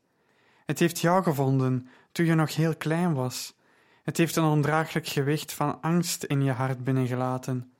Het 0.66 0.78
heeft 0.78 1.00
jou 1.00 1.22
gevonden 1.22 1.88
toen 2.12 2.26
je 2.26 2.34
nog 2.34 2.54
heel 2.54 2.76
klein 2.76 3.14
was. 3.14 3.54
Het 4.02 4.16
heeft 4.16 4.36
een 4.36 4.44
ondraaglijk 4.44 5.06
gewicht 5.06 5.52
van 5.52 5.80
angst 5.80 6.24
in 6.24 6.42
je 6.42 6.52
hart 6.52 6.84
binnengelaten. 6.84 7.72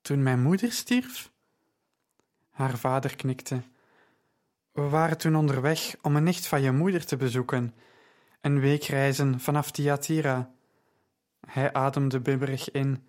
Toen 0.00 0.22
mijn 0.22 0.42
moeder 0.42 0.72
stierf? 0.72 1.30
Haar 2.50 2.78
vader 2.78 3.16
knikte. 3.16 3.62
We 4.72 4.82
waren 4.82 5.18
toen 5.18 5.36
onderweg 5.36 5.94
om 6.00 6.16
een 6.16 6.22
nicht 6.22 6.46
van 6.46 6.62
je 6.62 6.72
moeder 6.72 7.06
te 7.06 7.16
bezoeken, 7.16 7.74
een 8.42 8.60
week 8.60 8.84
reizen 8.84 9.40
vanaf 9.40 9.70
Thyatira. 9.70 10.50
Hij 11.46 11.72
ademde 11.72 12.20
bibberig 12.20 12.70
in. 12.70 13.06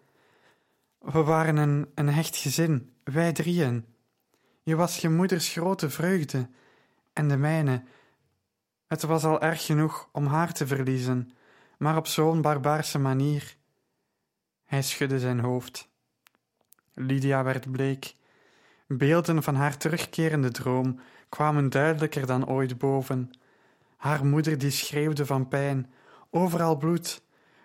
We 0.99 1.23
waren 1.23 1.57
een, 1.57 1.91
een 1.95 2.09
hecht 2.09 2.35
gezin, 2.35 2.93
wij 3.03 3.33
drieën. 3.33 3.85
Je 4.63 4.75
was 4.75 4.97
je 4.97 5.09
moeders 5.09 5.49
grote 5.49 5.89
vreugde 5.89 6.49
en 7.13 7.27
de 7.27 7.37
mijne. 7.37 7.83
Het 8.87 9.01
was 9.01 9.23
al 9.23 9.41
erg 9.41 9.65
genoeg 9.65 10.09
om 10.11 10.25
haar 10.25 10.53
te 10.53 10.67
verliezen, 10.67 11.31
maar 11.77 11.97
op 11.97 12.07
zo'n 12.07 12.41
barbaarse 12.41 12.99
manier. 12.99 13.55
Hij 14.63 14.81
schudde 14.81 15.19
zijn 15.19 15.39
hoofd. 15.39 15.89
Lydia 16.93 17.43
werd 17.43 17.71
bleek. 17.71 18.15
Beelden 18.87 19.43
van 19.43 19.55
haar 19.55 19.77
terugkerende 19.77 20.51
droom 20.51 20.99
kwamen 21.29 21.69
duidelijker 21.69 22.25
dan 22.25 22.47
ooit 22.47 22.77
boven. 22.77 23.31
Haar 24.03 24.25
moeder 24.25 24.57
die 24.57 24.71
schreeuwde 24.71 25.25
van 25.25 25.47
pijn, 25.47 25.93
overal 26.29 26.77
bloed, 26.77 27.21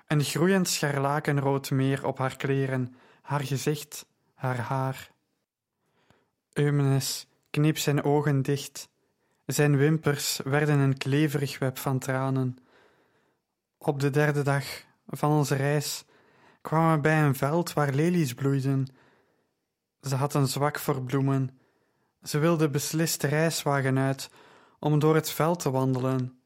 een 0.06 0.22
groeiend 0.24 0.68
scharlakenrood 0.68 1.70
meer 1.70 2.06
op 2.06 2.18
haar 2.18 2.36
kleren, 2.36 2.94
haar 3.22 3.40
gezicht, 3.40 4.06
haar 4.34 4.58
haar. 4.58 5.10
Eumenes 6.52 7.26
kneep 7.50 7.78
zijn 7.78 8.04
ogen 8.04 8.42
dicht. 8.42 8.88
Zijn 9.46 9.76
wimpers 9.76 10.40
werden 10.44 10.78
een 10.78 10.96
kleverig 10.96 11.58
web 11.58 11.78
van 11.78 11.98
tranen. 11.98 12.58
Op 13.78 14.00
de 14.00 14.10
derde 14.10 14.42
dag 14.42 14.64
van 15.06 15.30
onze 15.30 15.54
reis 15.54 16.04
kwamen 16.60 16.94
we 16.94 17.00
bij 17.00 17.22
een 17.22 17.34
veld 17.34 17.72
waar 17.72 17.92
lelies 17.92 18.34
bloeiden. 18.34 18.86
Ze 20.00 20.14
had 20.14 20.34
een 20.34 20.48
zwak 20.48 20.78
voor 20.78 21.02
bloemen. 21.02 21.58
Ze 22.22 22.38
wilde 22.38 22.70
beslist 22.70 23.20
de 23.20 23.26
reiswagen 23.26 23.98
uit 23.98 24.30
om 24.78 24.98
door 24.98 25.14
het 25.14 25.30
veld 25.30 25.60
te 25.60 25.70
wandelen. 25.70 26.40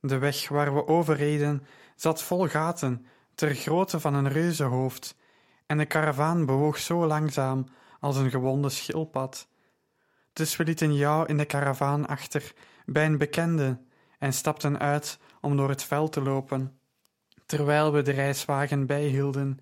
De 0.00 0.18
weg 0.18 0.48
waar 0.48 0.74
we 0.74 0.86
overreden 0.86 1.66
zat 1.96 2.22
vol 2.22 2.48
gaten 2.48 3.06
ter 3.34 3.54
grootte 3.54 4.00
van 4.00 4.14
een 4.14 4.28
reuzenhoofd, 4.28 5.16
en 5.66 5.78
de 5.78 5.86
karavaan 5.86 6.46
bewoog 6.46 6.78
zo 6.78 7.06
langzaam 7.06 7.66
als 8.00 8.16
een 8.16 8.30
gewonde 8.30 8.68
schildpad. 8.68 9.48
Dus 10.32 10.56
we 10.56 10.64
lieten 10.64 10.94
jou 10.94 11.26
in 11.26 11.36
de 11.36 11.44
karavaan 11.44 12.06
achter 12.06 12.52
bij 12.86 13.06
een 13.06 13.18
bekende 13.18 13.80
en 14.18 14.32
stapten 14.32 14.78
uit 14.78 15.18
om 15.40 15.56
door 15.56 15.68
het 15.68 15.82
veld 15.82 16.12
te 16.12 16.22
lopen, 16.22 16.80
terwijl 17.46 17.92
we 17.92 18.02
de 18.02 18.10
reiswagen 18.10 18.86
bijhielden. 18.86 19.58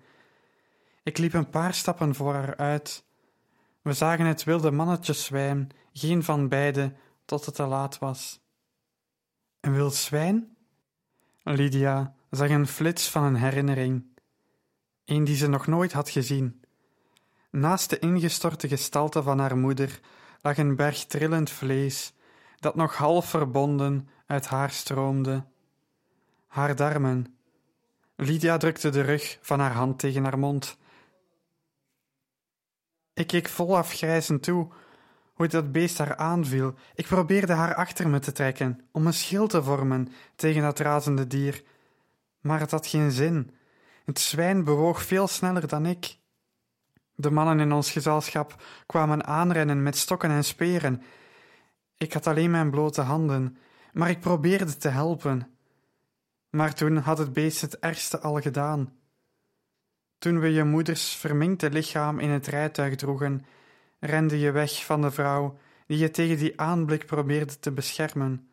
Ik 1.03 1.17
liep 1.17 1.33
een 1.33 1.49
paar 1.49 1.73
stappen 1.73 2.15
voor 2.15 2.33
haar 2.33 2.57
uit. 2.57 3.05
We 3.81 3.93
zagen 3.93 4.25
het 4.25 4.43
wilde 4.43 4.71
mannetjeszwijn, 4.71 5.69
geen 5.93 6.23
van 6.23 6.47
beiden, 6.47 6.97
tot 7.29 7.45
het 7.45 7.55
te 7.55 7.65
laat 7.65 7.99
was. 7.99 8.39
Een 9.59 9.73
wild 9.73 9.95
zwijn? 9.95 10.57
Lydia 11.43 12.15
zag 12.29 12.49
een 12.49 12.67
flits 12.67 13.09
van 13.09 13.23
een 13.23 13.35
herinnering, 13.35 14.05
een 15.05 15.23
die 15.23 15.35
ze 15.35 15.47
nog 15.47 15.67
nooit 15.67 15.91
had 15.91 16.09
gezien. 16.09 16.63
Naast 17.49 17.89
de 17.89 17.99
ingestorte 17.99 18.67
gestalte 18.67 19.23
van 19.23 19.39
haar 19.39 19.57
moeder 19.57 19.99
lag 20.41 20.57
een 20.57 20.75
berg 20.75 21.05
trillend 21.05 21.49
vlees, 21.49 22.13
dat 22.59 22.75
nog 22.75 22.95
half 22.95 23.25
verbonden 23.29 24.09
uit 24.25 24.47
haar 24.47 24.71
stroomde. 24.71 25.45
Haar 26.47 26.75
darmen. 26.75 27.37
Lydia 28.15 28.57
drukte 28.57 28.89
de 28.89 29.01
rug 29.01 29.37
van 29.41 29.59
haar 29.59 29.73
hand 29.73 29.99
tegen 29.99 30.23
haar 30.23 30.39
mond. 30.39 30.77
Ik 33.13 33.27
keek 33.27 33.49
vol 33.49 33.77
afgrijzend 33.77 34.43
toe 34.43 34.71
hoe 35.39 35.47
dat 35.47 35.71
beest 35.71 35.97
haar 35.97 36.15
aanviel. 36.15 36.73
Ik 36.95 37.05
probeerde 37.05 37.53
haar 37.53 37.75
achter 37.75 38.09
me 38.09 38.19
te 38.19 38.31
trekken, 38.31 38.79
om 38.91 39.07
een 39.07 39.13
schild 39.13 39.49
te 39.49 39.63
vormen 39.63 40.07
tegen 40.35 40.61
dat 40.61 40.79
razende 40.79 41.27
dier. 41.27 41.63
Maar 42.41 42.59
het 42.59 42.71
had 42.71 42.87
geen 42.87 43.11
zin. 43.11 43.51
Het 44.05 44.19
zwijn 44.19 44.63
bewoog 44.63 45.03
veel 45.03 45.27
sneller 45.27 45.67
dan 45.67 45.85
ik. 45.85 46.17
De 47.15 47.31
mannen 47.31 47.59
in 47.59 47.71
ons 47.71 47.91
gezelschap 47.91 48.63
kwamen 48.85 49.25
aanrennen 49.25 49.83
met 49.83 49.97
stokken 49.97 50.29
en 50.29 50.43
speren. 50.43 51.01
Ik 51.97 52.13
had 52.13 52.27
alleen 52.27 52.51
mijn 52.51 52.71
blote 52.71 53.01
handen, 53.01 53.57
maar 53.93 54.09
ik 54.09 54.19
probeerde 54.19 54.77
te 54.77 54.89
helpen. 54.89 55.51
Maar 56.49 56.73
toen 56.73 56.97
had 56.97 57.17
het 57.17 57.33
beest 57.33 57.61
het 57.61 57.79
ergste 57.79 58.19
al 58.19 58.41
gedaan. 58.41 58.93
Toen 60.17 60.39
we 60.39 60.47
je 60.47 60.63
moeders 60.63 61.15
verminkte 61.15 61.69
lichaam 61.69 62.19
in 62.19 62.29
het 62.29 62.47
rijtuig 62.47 62.95
droegen, 62.95 63.45
rende 63.99 64.39
je 64.39 64.51
weg 64.51 64.85
van 64.85 65.01
de 65.01 65.11
vrouw 65.11 65.57
die 65.85 65.97
je 65.97 66.11
tegen 66.11 66.37
die 66.37 66.59
aanblik 66.59 67.05
probeerde 67.05 67.59
te 67.59 67.71
beschermen. 67.71 68.49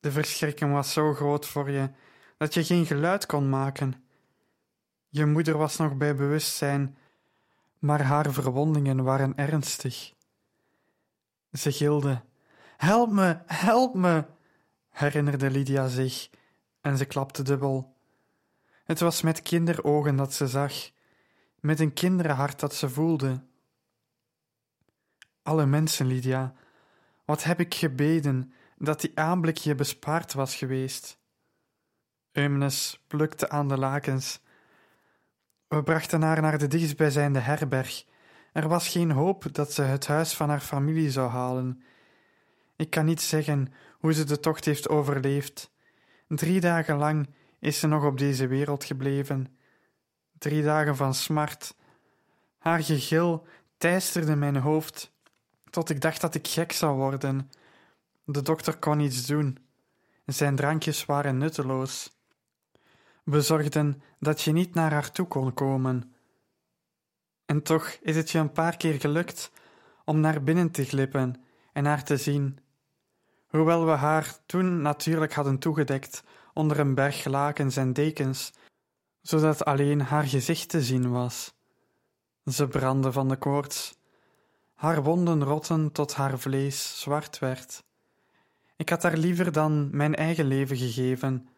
De 0.00 0.10
verschrikking 0.10 0.72
was 0.72 0.92
zo 0.92 1.14
groot 1.14 1.46
voor 1.46 1.70
je 1.70 1.90
dat 2.36 2.54
je 2.54 2.64
geen 2.64 2.86
geluid 2.86 3.26
kon 3.26 3.48
maken. 3.48 4.04
Je 5.08 5.26
moeder 5.26 5.58
was 5.58 5.76
nog 5.76 5.96
bij 5.96 6.14
bewustzijn, 6.14 6.96
maar 7.78 8.02
haar 8.02 8.32
verwondingen 8.32 9.04
waren 9.04 9.36
ernstig. 9.36 10.12
Ze 11.52 11.72
gilde: 11.72 12.22
Help 12.76 13.10
me, 13.10 13.38
help 13.46 13.94
me! 13.94 14.24
herinnerde 14.90 15.50
Lydia 15.50 15.88
zich 15.88 16.30
en 16.80 16.96
ze 16.96 17.04
klapte 17.04 17.42
dubbel. 17.42 17.94
Het 18.84 19.00
was 19.00 19.22
met 19.22 19.42
kinderogen 19.42 20.16
dat 20.16 20.34
ze 20.34 20.46
zag, 20.46 20.90
met 21.60 21.80
een 21.80 21.92
kinderhart 21.92 22.60
dat 22.60 22.74
ze 22.74 22.88
voelde. 22.88 23.42
Alle 25.46 25.66
mensen, 25.66 26.06
Lydia, 26.06 26.54
wat 27.24 27.44
heb 27.44 27.60
ik 27.60 27.74
gebeden 27.74 28.52
dat 28.78 29.00
die 29.00 29.10
aanblik 29.14 29.56
je 29.56 29.74
bespaard 29.74 30.32
was 30.32 30.54
geweest. 30.54 31.18
Eumenes 32.32 33.04
plukte 33.06 33.48
aan 33.48 33.68
de 33.68 33.78
lakens. 33.78 34.40
We 35.68 35.82
brachten 35.82 36.22
haar 36.22 36.40
naar 36.40 36.58
de 36.58 36.66
dichtstbijzijnde 36.66 37.38
herberg. 37.38 38.04
Er 38.52 38.68
was 38.68 38.88
geen 38.88 39.10
hoop 39.10 39.54
dat 39.54 39.72
ze 39.72 39.82
het 39.82 40.06
huis 40.06 40.34
van 40.34 40.48
haar 40.48 40.60
familie 40.60 41.10
zou 41.10 41.30
halen. 41.30 41.82
Ik 42.76 42.90
kan 42.90 43.04
niet 43.04 43.20
zeggen 43.20 43.72
hoe 43.98 44.12
ze 44.12 44.24
de 44.24 44.40
tocht 44.40 44.64
heeft 44.64 44.88
overleefd. 44.88 45.70
Drie 46.28 46.60
dagen 46.60 46.96
lang 46.96 47.28
is 47.60 47.78
ze 47.78 47.86
nog 47.86 48.04
op 48.04 48.18
deze 48.18 48.46
wereld 48.46 48.84
gebleven. 48.84 49.56
Drie 50.38 50.62
dagen 50.62 50.96
van 50.96 51.14
smart. 51.14 51.76
Haar 52.58 52.82
gegil 52.82 53.46
teisterde 53.78 54.36
mijn 54.36 54.56
hoofd, 54.56 55.14
tot 55.76 55.90
ik 55.90 56.00
dacht 56.00 56.20
dat 56.20 56.34
ik 56.34 56.48
gek 56.48 56.72
zou 56.72 56.96
worden. 56.96 57.50
De 58.24 58.42
dokter 58.42 58.76
kon 58.76 58.96
niets 58.96 59.26
doen. 59.26 59.58
Zijn 60.26 60.56
drankjes 60.56 61.04
waren 61.04 61.38
nutteloos. 61.38 62.18
We 63.24 63.40
zorgden 63.40 64.02
dat 64.18 64.42
je 64.42 64.52
niet 64.52 64.74
naar 64.74 64.92
haar 64.92 65.10
toe 65.10 65.26
kon 65.26 65.54
komen. 65.54 66.14
En 67.46 67.62
toch 67.62 67.88
is 67.88 68.16
het 68.16 68.30
je 68.30 68.38
een 68.38 68.52
paar 68.52 68.76
keer 68.76 69.00
gelukt 69.00 69.50
om 70.04 70.20
naar 70.20 70.42
binnen 70.42 70.70
te 70.70 70.84
glippen 70.84 71.42
en 71.72 71.84
haar 71.84 72.04
te 72.04 72.16
zien. 72.16 72.58
Hoewel 73.46 73.86
we 73.86 73.92
haar 73.92 74.38
toen 74.46 74.82
natuurlijk 74.82 75.32
hadden 75.32 75.58
toegedekt 75.58 76.22
onder 76.54 76.78
een 76.78 76.94
berg 76.94 77.24
lakens 77.24 77.76
en 77.76 77.92
dekens, 77.92 78.52
zodat 79.22 79.64
alleen 79.64 80.00
haar 80.00 80.24
gezicht 80.24 80.68
te 80.68 80.82
zien 80.82 81.10
was. 81.10 81.54
Ze 82.44 82.68
brandde 82.68 83.12
van 83.12 83.28
de 83.28 83.36
koorts. 83.36 83.95
Haar 84.76 85.02
wonden 85.02 85.44
rotten 85.44 85.92
tot 85.92 86.14
haar 86.14 86.38
vlees 86.38 87.00
zwart 87.00 87.38
werd. 87.38 87.84
Ik 88.76 88.88
had 88.88 89.02
haar 89.02 89.16
liever 89.16 89.52
dan 89.52 89.96
mijn 89.96 90.14
eigen 90.14 90.46
leven 90.46 90.76
gegeven, 90.76 91.48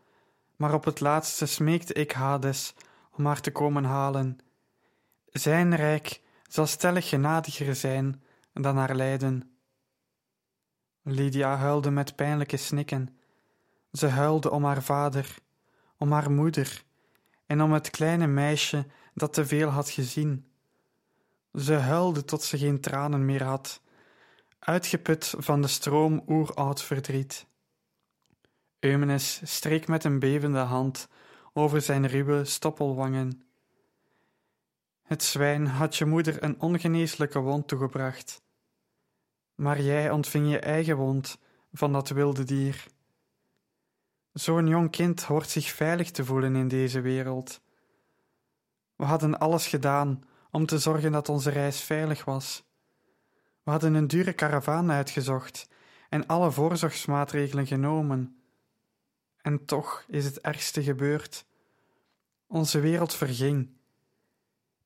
maar 0.57 0.75
op 0.75 0.85
het 0.85 1.01
laatste 1.01 1.47
smeekte 1.47 1.93
ik 1.93 2.13
Hades 2.13 2.75
om 3.13 3.27
haar 3.27 3.41
te 3.41 3.53
komen 3.53 3.85
halen. 3.85 4.39
Zijn 5.27 5.77
rijk 5.77 6.21
zal 6.43 6.67
stellig 6.67 7.09
genadiger 7.09 7.75
zijn 7.75 8.23
dan 8.53 8.77
haar 8.77 8.95
lijden. 8.95 9.59
Lydia 11.03 11.57
huilde 11.57 11.91
met 11.91 12.17
pijnlijke 12.17 12.57
snikken. 12.57 13.19
Ze 13.93 14.07
huilde 14.07 14.51
om 14.51 14.65
haar 14.65 14.83
vader, 14.83 15.35
om 15.97 16.13
haar 16.13 16.31
moeder 16.31 16.85
en 17.47 17.63
om 17.63 17.73
het 17.73 17.91
kleine 17.91 18.27
meisje 18.27 18.87
dat 19.15 19.33
te 19.33 19.47
veel 19.47 19.69
had 19.69 19.91
gezien. 19.91 20.48
Ze 21.53 21.75
huilde 21.75 22.25
tot 22.25 22.43
ze 22.43 22.59
geen 22.59 22.81
tranen 22.81 23.25
meer 23.25 23.43
had, 23.43 23.83
uitgeput 24.59 25.35
van 25.39 25.63
de 25.63 25.69
stroom 25.69 26.23
oeroud 26.27 26.83
verdriet. 26.83 27.47
Eumenes 28.79 29.41
streek 29.45 29.87
met 29.89 30.05
een 30.05 30.19
bevende 30.19 30.59
hand 30.59 31.09
over 31.53 31.81
zijn 31.81 32.07
ruwe 32.07 32.45
stoppelwangen. 32.45 33.43
Het 35.03 35.23
zwijn 35.23 35.67
had 35.67 35.97
je 35.97 36.05
moeder 36.05 36.43
een 36.43 36.61
ongeneeslijke 36.61 37.39
wond 37.39 37.69
toegebracht, 37.69 38.43
maar 39.55 39.81
jij 39.81 40.11
ontving 40.11 40.51
je 40.51 40.59
eigen 40.59 40.97
wond 40.97 41.39
van 41.73 41.93
dat 41.93 42.09
wilde 42.09 42.45
dier. 42.45 42.87
Zo'n 44.33 44.67
jong 44.67 44.91
kind 44.91 45.23
hoort 45.23 45.49
zich 45.49 45.73
veilig 45.73 46.11
te 46.11 46.25
voelen 46.25 46.57
in 46.57 46.69
deze 46.69 47.01
wereld. 47.01 47.61
We 48.97 49.05
hadden 49.05 49.39
alles 49.39 49.67
gedaan 49.67 50.25
om 50.51 50.67
te 50.67 50.79
zorgen 50.79 51.13
dat 51.13 51.29
onze 51.29 51.51
reis 51.51 51.81
veilig 51.81 52.25
was. 52.25 52.65
We 53.63 53.71
hadden 53.71 53.95
een 53.95 54.07
dure 54.07 54.33
karavaan 54.33 54.91
uitgezocht 54.91 55.69
en 56.09 56.27
alle 56.27 56.51
voorzorgsmaatregelen 56.51 57.67
genomen. 57.67 58.43
En 59.41 59.65
toch 59.65 60.05
is 60.09 60.25
het 60.25 60.41
ergste 60.41 60.83
gebeurd. 60.83 61.47
Onze 62.47 62.81
wereld 62.81 63.15
verging. 63.15 63.69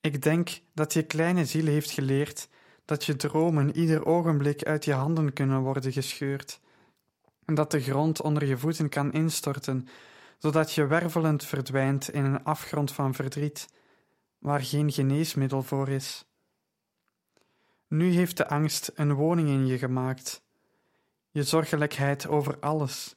Ik 0.01 0.23
denk 0.23 0.61
dat 0.75 0.93
je 0.93 1.03
kleine 1.03 1.45
ziel 1.45 1.67
heeft 1.67 1.91
geleerd 1.91 2.49
dat 2.85 3.05
je 3.05 3.17
dromen 3.17 3.77
ieder 3.77 4.07
ogenblik 4.07 4.63
uit 4.63 4.85
je 4.85 4.93
handen 4.93 5.33
kunnen 5.33 5.61
worden 5.61 5.93
gescheurd 5.93 6.61
en 7.45 7.55
dat 7.55 7.71
de 7.71 7.81
grond 7.81 8.21
onder 8.21 8.47
je 8.47 8.59
voeten 8.59 8.89
kan 8.89 9.13
instorten, 9.13 9.89
zodat 10.39 10.73
je 10.73 10.87
wervelend 10.87 11.45
verdwijnt 11.45 12.11
in 12.11 12.25
een 12.25 12.45
afgrond 12.45 12.93
van 12.93 13.15
verdriet, 13.15 13.69
waar 14.43 14.63
geen 14.63 14.93
geneesmiddel 14.93 15.63
voor 15.63 15.89
is. 15.89 16.25
Nu 17.89 18.11
heeft 18.11 18.37
de 18.37 18.49
angst 18.49 18.91
een 18.95 19.15
woning 19.15 19.49
in 19.49 19.67
je 19.67 19.79
gemaakt, 19.79 20.43
je 21.31 21.43
zorgelijkheid 21.43 22.29
over 22.29 22.59
alles. 22.59 23.17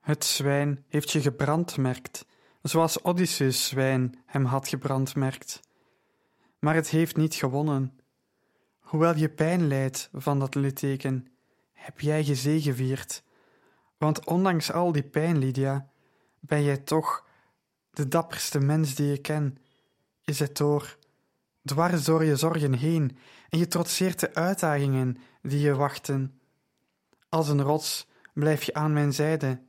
Het 0.00 0.24
zwijn 0.24 0.84
heeft 0.88 1.10
je 1.10 1.20
gebrandmerkt, 1.20 2.26
zoals 2.62 3.02
Odysseus' 3.02 3.68
zwijn 3.68 4.22
hem 4.26 4.44
had 4.44 4.68
gebrandmerkt. 4.68 5.60
Maar 6.58 6.74
het 6.74 6.88
heeft 6.88 7.16
niet 7.16 7.34
gewonnen. 7.34 8.00
Hoewel 8.78 9.16
je 9.16 9.28
pijn 9.28 9.66
lijdt 9.66 10.08
van 10.12 10.38
dat 10.38 10.54
litteken, 10.54 11.28
heb 11.72 12.00
jij 12.00 12.24
gezegevierd 12.24 13.22
want 13.98 14.24
ondanks 14.24 14.72
al 14.72 14.92
die 14.92 15.02
pijn, 15.02 15.38
Lydia, 15.38 15.88
ben 16.40 16.62
jij 16.62 16.76
toch 16.76 17.26
de 17.90 18.08
dapperste 18.08 18.58
mens 18.58 18.94
die 18.94 19.06
je 19.06 19.18
ken. 19.18 19.58
Je 20.28 20.34
zet 20.34 20.56
door, 20.56 20.96
dwars 21.64 22.04
door 22.04 22.24
je 22.24 22.36
zorgen 22.36 22.72
heen, 22.72 23.18
en 23.48 23.58
je 23.58 23.66
trotseert 23.66 24.20
de 24.20 24.34
uitdagingen 24.34 25.16
die 25.42 25.60
je 25.60 25.74
wachten. 25.74 26.40
Als 27.28 27.48
een 27.48 27.62
rots 27.62 28.06
blijf 28.34 28.62
je 28.62 28.74
aan 28.74 28.92
mijn 28.92 29.12
zijde, 29.12 29.60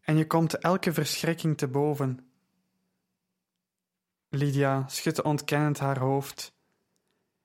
en 0.00 0.16
je 0.16 0.26
komt 0.26 0.58
elke 0.58 0.92
verschrikking 0.92 1.56
te 1.56 1.68
boven. 1.68 2.18
Lydia 4.28 4.88
schudde 4.88 5.22
ontkennend 5.22 5.78
haar 5.78 5.98
hoofd. 5.98 6.52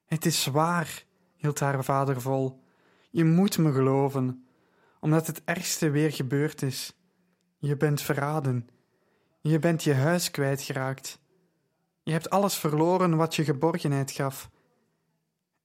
Het 0.06 0.26
is 0.26 0.46
waar, 0.46 1.04
hield 1.36 1.60
haar 1.60 1.84
vader 1.84 2.22
vol. 2.22 2.64
Je 3.10 3.26
moet 3.26 3.58
me 3.58 3.72
geloven, 3.72 4.48
omdat 5.00 5.28
het 5.28 5.42
ergste 5.46 5.90
weer 5.90 6.12
gebeurd 6.12 6.62
is. 6.62 6.94
Je 7.58 7.78
bent 7.78 8.02
verraden. 8.02 8.70
Je 9.42 9.60
bent 9.60 9.84
je 9.84 9.94
huis 9.94 10.32
kwijtgeraakt. 10.32 11.22
Je 12.04 12.12
hebt 12.12 12.30
alles 12.30 12.58
verloren 12.58 13.16
wat 13.16 13.36
je 13.36 13.44
geborgenheid 13.44 14.12
gaf. 14.12 14.50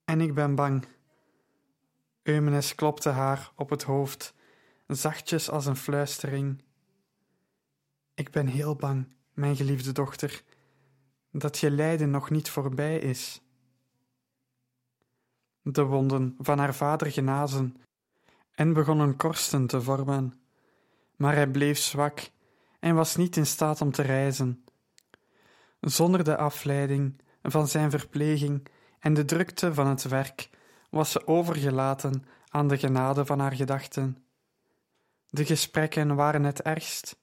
En 0.05 0.21
ik 0.21 0.33
ben 0.33 0.55
bang. 0.55 0.87
Eumenes 2.23 2.75
klopte 2.75 3.09
haar 3.09 3.51
op 3.55 3.69
het 3.69 3.83
hoofd, 3.83 4.33
zachtjes 4.87 5.49
als 5.49 5.65
een 5.65 5.75
fluistering. 5.75 6.63
Ik 8.13 8.31
ben 8.31 8.47
heel 8.47 8.75
bang, 8.75 9.07
mijn 9.33 9.55
geliefde 9.55 9.91
dochter, 9.91 10.43
dat 11.31 11.57
je 11.57 11.71
lijden 11.71 12.09
nog 12.09 12.29
niet 12.29 12.49
voorbij 12.49 12.99
is. 12.99 13.41
De 15.61 15.83
wonden 15.83 16.35
van 16.37 16.59
haar 16.59 16.75
vader 16.75 17.11
genazen 17.11 17.75
en 18.51 18.73
begonnen 18.73 19.15
korsten 19.15 19.67
te 19.67 19.81
vormen, 19.81 20.41
maar 21.15 21.33
hij 21.33 21.47
bleef 21.47 21.77
zwak 21.77 22.29
en 22.79 22.95
was 22.95 23.15
niet 23.15 23.35
in 23.35 23.45
staat 23.45 23.81
om 23.81 23.91
te 23.91 24.01
reizen. 24.01 24.63
Zonder 25.79 26.23
de 26.23 26.37
afleiding 26.37 27.21
van 27.41 27.67
zijn 27.67 27.89
verpleging 27.89 28.67
en 28.99 29.13
de 29.13 29.25
drukte 29.25 29.73
van 29.73 29.87
het 29.87 30.03
werk 30.03 30.49
was 30.89 31.11
ze 31.11 31.27
overgelaten 31.27 32.23
aan 32.49 32.67
de 32.67 32.77
genade 32.77 33.25
van 33.25 33.39
haar 33.39 33.55
gedachten. 33.55 34.23
De 35.29 35.45
gesprekken 35.45 36.15
waren 36.15 36.43
het 36.43 36.61
ergst, 36.61 37.19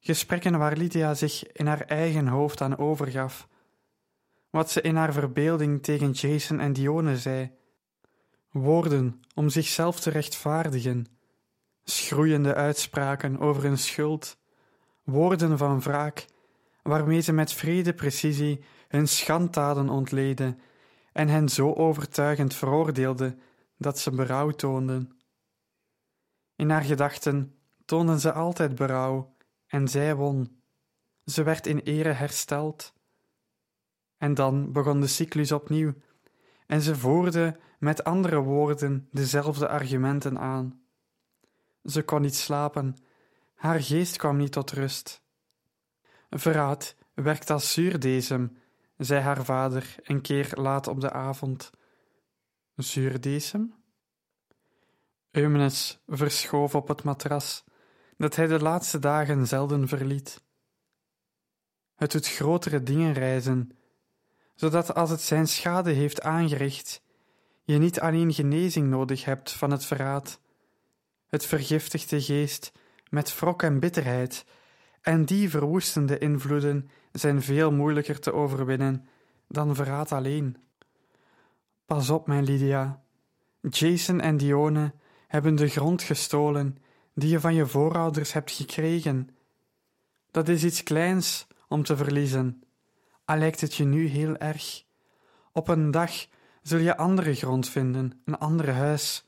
gesprekken 0.00 0.58
waar 0.58 0.76
Lydia 0.76 1.14
zich 1.14 1.52
in 1.52 1.66
haar 1.66 1.80
eigen 1.80 2.26
hoofd 2.26 2.60
aan 2.60 2.78
overgaf, 2.78 3.48
wat 4.50 4.70
ze 4.70 4.80
in 4.80 4.96
haar 4.96 5.12
verbeelding 5.12 5.82
tegen 5.82 6.10
Jason 6.10 6.60
en 6.60 6.72
Dione 6.72 7.16
zei, 7.16 7.50
woorden 8.50 9.20
om 9.34 9.48
zichzelf 9.48 10.00
te 10.00 10.10
rechtvaardigen, 10.10 11.06
schroeiende 11.84 12.54
uitspraken 12.54 13.38
over 13.38 13.62
hun 13.62 13.78
schuld, 13.78 14.36
woorden 15.04 15.58
van 15.58 15.80
wraak, 15.80 16.26
waarmee 16.88 17.20
ze 17.20 17.32
met 17.32 17.52
vrede 17.52 17.94
precisie 17.94 18.64
hun 18.88 19.08
schanddaden 19.08 19.88
ontleden 19.88 20.60
en 21.12 21.28
hen 21.28 21.48
zo 21.48 21.72
overtuigend 21.72 22.54
veroordeelde 22.54 23.36
dat 23.76 23.98
ze 23.98 24.10
berouw 24.10 24.50
toonden. 24.50 25.18
In 26.56 26.70
haar 26.70 26.82
gedachten 26.82 27.54
toonden 27.84 28.20
ze 28.20 28.32
altijd 28.32 28.74
berouw 28.74 29.34
en 29.66 29.88
zij 29.88 30.14
won. 30.14 30.60
Ze 31.24 31.42
werd 31.42 31.66
in 31.66 31.78
ere 31.78 32.12
hersteld. 32.12 32.92
En 34.16 34.34
dan 34.34 34.72
begon 34.72 35.00
de 35.00 35.06
cyclus 35.06 35.52
opnieuw 35.52 35.94
en 36.66 36.82
ze 36.82 36.96
voerde 36.96 37.60
met 37.78 38.04
andere 38.04 38.40
woorden 38.40 39.08
dezelfde 39.10 39.68
argumenten 39.68 40.38
aan. 40.38 40.80
Ze 41.84 42.02
kon 42.02 42.20
niet 42.20 42.36
slapen, 42.36 42.96
haar 43.54 43.82
geest 43.82 44.16
kwam 44.16 44.36
niet 44.36 44.52
tot 44.52 44.70
rust. 44.70 45.26
Verraad 46.30 46.94
werkt 47.14 47.50
als 47.50 47.72
zuurdesem, 47.72 48.56
zei 48.96 49.20
haar 49.20 49.44
vader 49.44 49.94
een 50.02 50.20
keer 50.20 50.50
laat 50.54 50.86
op 50.86 51.00
de 51.00 51.10
avond. 51.10 51.70
Zuurdesem? 52.76 53.74
Eumenes 55.30 56.02
verschoof 56.06 56.74
op 56.74 56.88
het 56.88 57.02
matras, 57.02 57.64
dat 58.16 58.36
hij 58.36 58.46
de 58.46 58.58
laatste 58.58 58.98
dagen 58.98 59.46
zelden 59.46 59.88
verliet. 59.88 60.42
Het 61.94 62.12
doet 62.12 62.28
grotere 62.28 62.82
dingen 62.82 63.12
reizen, 63.12 63.70
zodat 64.54 64.94
als 64.94 65.10
het 65.10 65.20
zijn 65.20 65.48
schade 65.48 65.90
heeft 65.90 66.22
aangericht, 66.22 67.02
je 67.64 67.78
niet 67.78 68.00
alleen 68.00 68.32
genezing 68.32 68.88
nodig 68.88 69.24
hebt 69.24 69.52
van 69.52 69.70
het 69.70 69.84
verraad. 69.84 70.40
Het 71.26 71.46
vergiftigt 71.46 72.10
de 72.10 72.20
geest 72.20 72.72
met 73.10 73.38
wrok 73.38 73.62
en 73.62 73.80
bitterheid, 73.80 74.44
en 75.00 75.24
die 75.24 75.50
verwoestende 75.50 76.18
invloeden 76.18 76.90
zijn 77.12 77.42
veel 77.42 77.72
moeilijker 77.72 78.20
te 78.20 78.32
overwinnen 78.32 79.06
dan 79.48 79.74
verraad 79.74 80.12
alleen. 80.12 80.56
Pas 81.86 82.10
op, 82.10 82.26
mijn 82.26 82.44
Lydia. 82.44 83.02
Jason 83.60 84.20
en 84.20 84.36
Dione 84.36 84.92
hebben 85.26 85.54
de 85.54 85.68
grond 85.68 86.02
gestolen 86.02 86.78
die 87.14 87.30
je 87.30 87.40
van 87.40 87.54
je 87.54 87.66
voorouders 87.66 88.32
hebt 88.32 88.50
gekregen. 88.50 89.30
Dat 90.30 90.48
is 90.48 90.64
iets 90.64 90.82
kleins 90.82 91.46
om 91.68 91.82
te 91.82 91.96
verliezen, 91.96 92.62
al 93.24 93.36
lijkt 93.36 93.60
het 93.60 93.74
je 93.74 93.84
nu 93.84 94.06
heel 94.06 94.36
erg. 94.36 94.84
Op 95.52 95.68
een 95.68 95.90
dag 95.90 96.26
zul 96.62 96.78
je 96.78 96.96
andere 96.96 97.34
grond 97.34 97.68
vinden, 97.68 98.20
een 98.24 98.38
ander 98.38 98.72
huis, 98.72 99.26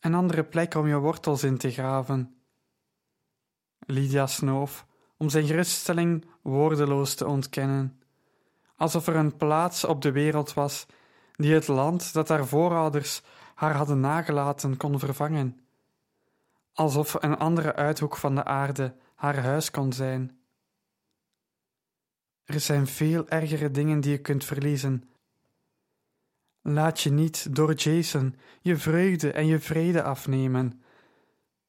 een 0.00 0.14
andere 0.14 0.44
plek 0.44 0.74
om 0.74 0.88
je 0.88 0.98
wortels 0.98 1.42
in 1.42 1.58
te 1.58 1.70
graven. 1.70 2.34
Lydia 3.78 4.26
snoof 4.26 4.86
om 5.16 5.28
zijn 5.28 5.46
geruststelling 5.46 6.24
woordeloos 6.42 7.14
te 7.14 7.26
ontkennen, 7.26 8.00
alsof 8.76 9.06
er 9.06 9.16
een 9.16 9.36
plaats 9.36 9.84
op 9.84 10.02
de 10.02 10.12
wereld 10.12 10.54
was 10.54 10.86
die 11.32 11.54
het 11.54 11.68
land 11.68 12.12
dat 12.12 12.28
haar 12.28 12.46
voorouders 12.46 13.22
haar 13.54 13.74
hadden 13.74 14.00
nagelaten 14.00 14.76
kon 14.76 14.98
vervangen, 14.98 15.60
alsof 16.72 17.22
een 17.22 17.36
andere 17.36 17.74
uithoek 17.74 18.16
van 18.16 18.34
de 18.34 18.44
aarde 18.44 18.94
haar 19.14 19.38
huis 19.38 19.70
kon 19.70 19.92
zijn. 19.92 20.38
Er 22.44 22.60
zijn 22.60 22.86
veel 22.86 23.28
ergere 23.28 23.70
dingen 23.70 24.00
die 24.00 24.10
je 24.10 24.18
kunt 24.18 24.44
verliezen. 24.44 25.10
Laat 26.62 27.00
je 27.00 27.10
niet 27.10 27.54
door 27.54 27.74
Jason 27.74 28.36
je 28.60 28.76
vreugde 28.76 29.32
en 29.32 29.46
je 29.46 29.58
vrede 29.58 30.02
afnemen, 30.02 30.82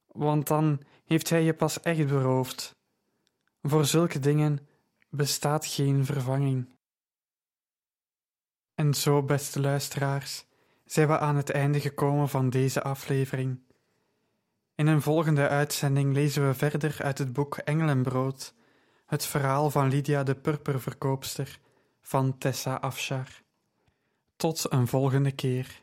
want 0.06 0.46
dan 0.46 0.80
heeft 1.04 1.28
hij 1.30 1.42
je 1.42 1.54
pas 1.54 1.80
echt 1.80 2.06
beroofd. 2.06 2.77
Voor 3.62 3.84
zulke 3.84 4.18
dingen 4.18 4.68
bestaat 5.10 5.66
geen 5.66 6.04
vervanging. 6.04 6.68
En 8.74 8.94
zo, 8.94 9.22
beste 9.22 9.60
luisteraars, 9.60 10.46
zijn 10.84 11.08
we 11.08 11.18
aan 11.18 11.36
het 11.36 11.50
einde 11.50 11.80
gekomen 11.80 12.28
van 12.28 12.50
deze 12.50 12.82
aflevering. 12.82 13.60
In 14.74 14.86
een 14.86 15.02
volgende 15.02 15.48
uitzending 15.48 16.12
lezen 16.12 16.46
we 16.46 16.54
verder 16.54 16.96
uit 17.02 17.18
het 17.18 17.32
boek 17.32 17.56
Engelenbrood, 17.56 18.54
het 19.06 19.26
verhaal 19.26 19.70
van 19.70 19.88
Lydia 19.88 20.22
de 20.22 20.34
purperverkoopster 20.34 21.58
van 22.00 22.38
Tessa 22.38 22.74
Afshar. 22.74 23.42
Tot 24.36 24.72
een 24.72 24.86
volgende 24.86 25.32
keer. 25.32 25.82